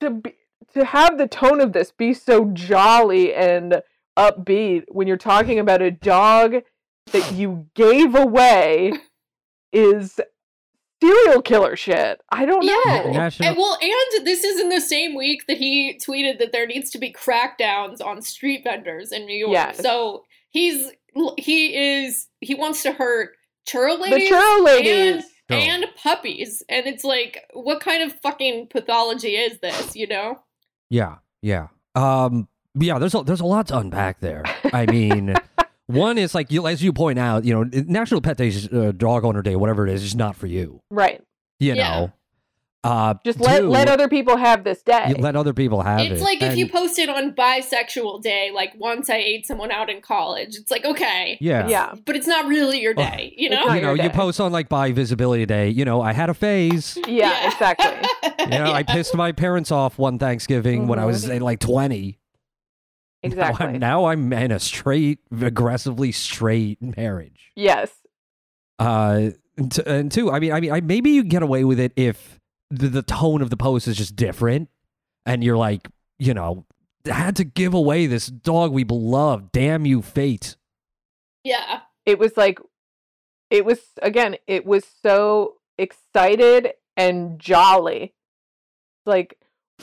[0.00, 0.34] to be
[0.74, 3.82] to have the tone of this be so jolly and
[4.16, 6.54] upbeat when you're talking about a dog
[7.10, 8.92] that you gave away
[9.72, 10.20] is
[11.02, 12.20] serial killer shit.
[12.30, 12.80] I don't know.
[12.86, 13.10] Yeah.
[13.10, 16.66] National- And well, and this is in the same week that he tweeted that there
[16.66, 19.52] needs to be crackdowns on street vendors in New York.
[19.52, 19.78] Yes.
[19.80, 20.90] So he's
[21.38, 23.30] he is he wants to hurt
[23.68, 25.24] churro The ladies, churro ladies.
[25.50, 25.56] No.
[25.58, 29.94] and, and puppies, and it's like, what kind of fucking pathology is this?
[29.96, 30.38] You know?
[30.88, 31.66] Yeah, yeah.
[31.96, 32.98] Um, yeah.
[32.98, 34.44] There's a there's a lot to unpack there.
[34.72, 35.34] I mean,
[35.86, 38.92] one is like you, as you point out, you know, National Pet Day, is, uh,
[38.96, 40.80] Dog Owner Day, whatever it is, is not for you.
[40.90, 41.22] Right.
[41.60, 41.88] You Yeah.
[41.88, 42.12] know,
[42.84, 45.06] uh, Just let two, let other people have this day.
[45.10, 46.10] you let other people have it.
[46.10, 49.88] it's like if you and- posted on bisexual day, like once I ate someone out
[49.88, 50.56] in college.
[50.56, 51.68] It's like okay, yeah.
[51.68, 51.94] yeah.
[52.04, 53.34] but it's not really your Oh, day.
[53.36, 53.72] You know?
[53.72, 55.68] You know, you post on like bi Visibility Day.
[55.68, 56.98] You know, I had a phase.
[57.06, 58.08] Yeah, exactly.
[58.42, 61.40] You know, I pissed my parents off one Thanksgiving when I was Mhm.
[61.40, 62.18] uh, like 20.
[63.22, 63.66] Exactly.
[63.66, 67.52] Now I'm, now I'm in a straight, aggressively straight marriage.
[67.54, 67.90] yes.
[68.78, 71.78] Uh, and, t- and two, I mean, I mean, I, maybe you get away with
[71.78, 74.70] it if the, the tone of the post is just different,
[75.24, 75.86] and you're like,
[76.18, 76.64] you know,
[77.04, 79.52] had to give away this dog we beloved.
[79.52, 80.56] Damn you, fate.
[81.44, 81.80] yeah.
[82.04, 82.58] It was like
[83.50, 88.14] it was again, it was so excited and jolly.
[89.06, 89.38] Like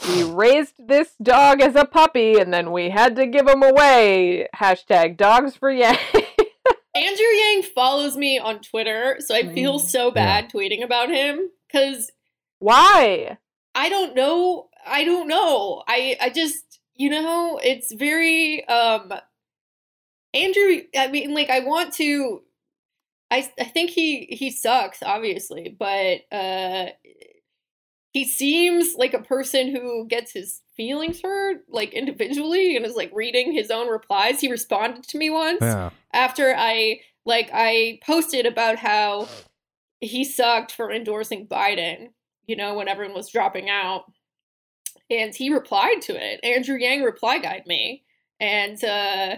[0.07, 4.47] we raised this dog as a puppy and then we had to give him away.
[4.55, 5.97] Hashtag dogs for Yang.
[6.95, 9.87] Andrew Yang follows me on Twitter, so I feel Mm.
[9.87, 12.11] so bad tweeting about him because
[12.59, 13.37] Why?
[13.75, 14.69] I don't know.
[14.85, 15.83] I don't know.
[15.87, 19.13] I I just you know it's very um
[20.33, 20.81] Andrew.
[20.97, 22.41] I mean, like I want to.
[23.31, 26.87] I I think he he sucks, obviously, but uh,
[28.19, 33.09] he seems like a person who gets his feelings hurt like individually and is like
[33.13, 34.41] reading his own replies.
[34.41, 35.91] He responded to me once Yeah.
[36.11, 39.29] after I like I posted about how
[40.01, 42.09] he sucked for endorsing Biden,
[42.45, 44.11] you know, when everyone was dropping out.
[45.09, 46.41] And he replied to it.
[46.43, 48.03] Andrew Yang reply guide me.
[48.41, 49.37] And uh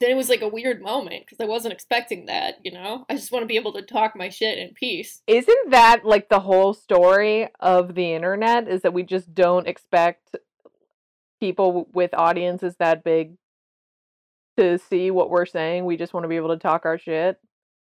[0.00, 3.04] then it was like a weird moment because I wasn't expecting that, you know?
[3.08, 5.22] I just want to be able to talk my shit in peace.
[5.26, 8.68] Isn't that like the whole story of the internet?
[8.68, 10.36] Is that we just don't expect
[11.40, 13.36] people with audiences that big
[14.56, 15.84] to see what we're saying?
[15.84, 17.38] We just want to be able to talk our shit.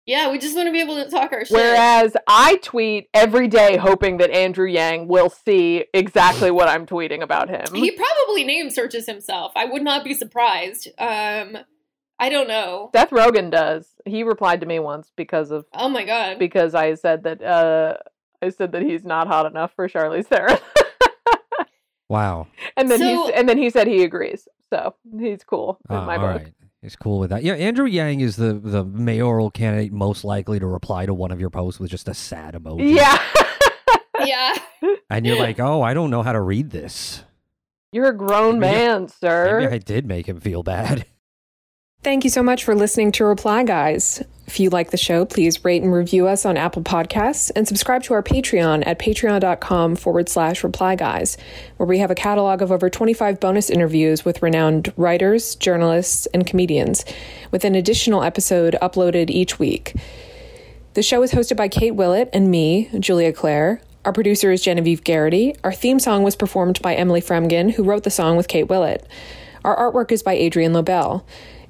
[0.06, 1.56] Yeah, we just want to be able to talk our shit.
[1.56, 7.22] Whereas I tweet every day hoping that Andrew Yang will see exactly what I'm tweeting
[7.22, 7.74] about him.
[7.74, 9.52] he probably name searches himself.
[9.56, 10.88] I would not be surprised.
[10.98, 11.56] Um
[12.18, 12.90] I don't know.
[12.94, 13.88] Seth Rogen does.
[14.06, 16.38] He replied to me once because of Oh my god.
[16.38, 17.96] because I said that uh
[18.42, 20.58] I said that he's not hot enough for Charlize Theron.
[22.08, 22.48] Wow.
[22.76, 24.46] and then So- he's and then he said he agrees.
[24.70, 26.42] So he's cool in Uh, my all book.
[26.42, 26.54] right.
[26.82, 27.42] He's cool with that.
[27.42, 31.40] Yeah, Andrew Yang is the the mayoral candidate most likely to reply to one of
[31.40, 32.94] your posts with just a sad emoji.
[32.94, 33.18] Yeah.
[34.26, 34.54] yeah.
[35.08, 37.22] And you're like, oh, I don't know how to read this.
[37.90, 39.60] You're a grown Maybe I- man, sir.
[39.60, 41.06] Maybe I did make him feel bad.
[42.04, 44.22] Thank you so much for listening to Reply Guys.
[44.46, 48.02] If you like the show, please rate and review us on Apple Podcasts and subscribe
[48.02, 51.38] to our Patreon at patreon.com forward slash reply guys,
[51.78, 56.46] where we have a catalog of over 25 bonus interviews with renowned writers, journalists, and
[56.46, 57.06] comedians,
[57.50, 59.96] with an additional episode uploaded each week.
[60.92, 63.80] The show is hosted by Kate Willett and me, Julia Claire.
[64.04, 65.56] Our producer is Genevieve Garrity.
[65.64, 69.08] Our theme song was performed by Emily Fremgen, who wrote the song with Kate Willett.
[69.64, 71.24] Our artwork is by Adrian Lobel.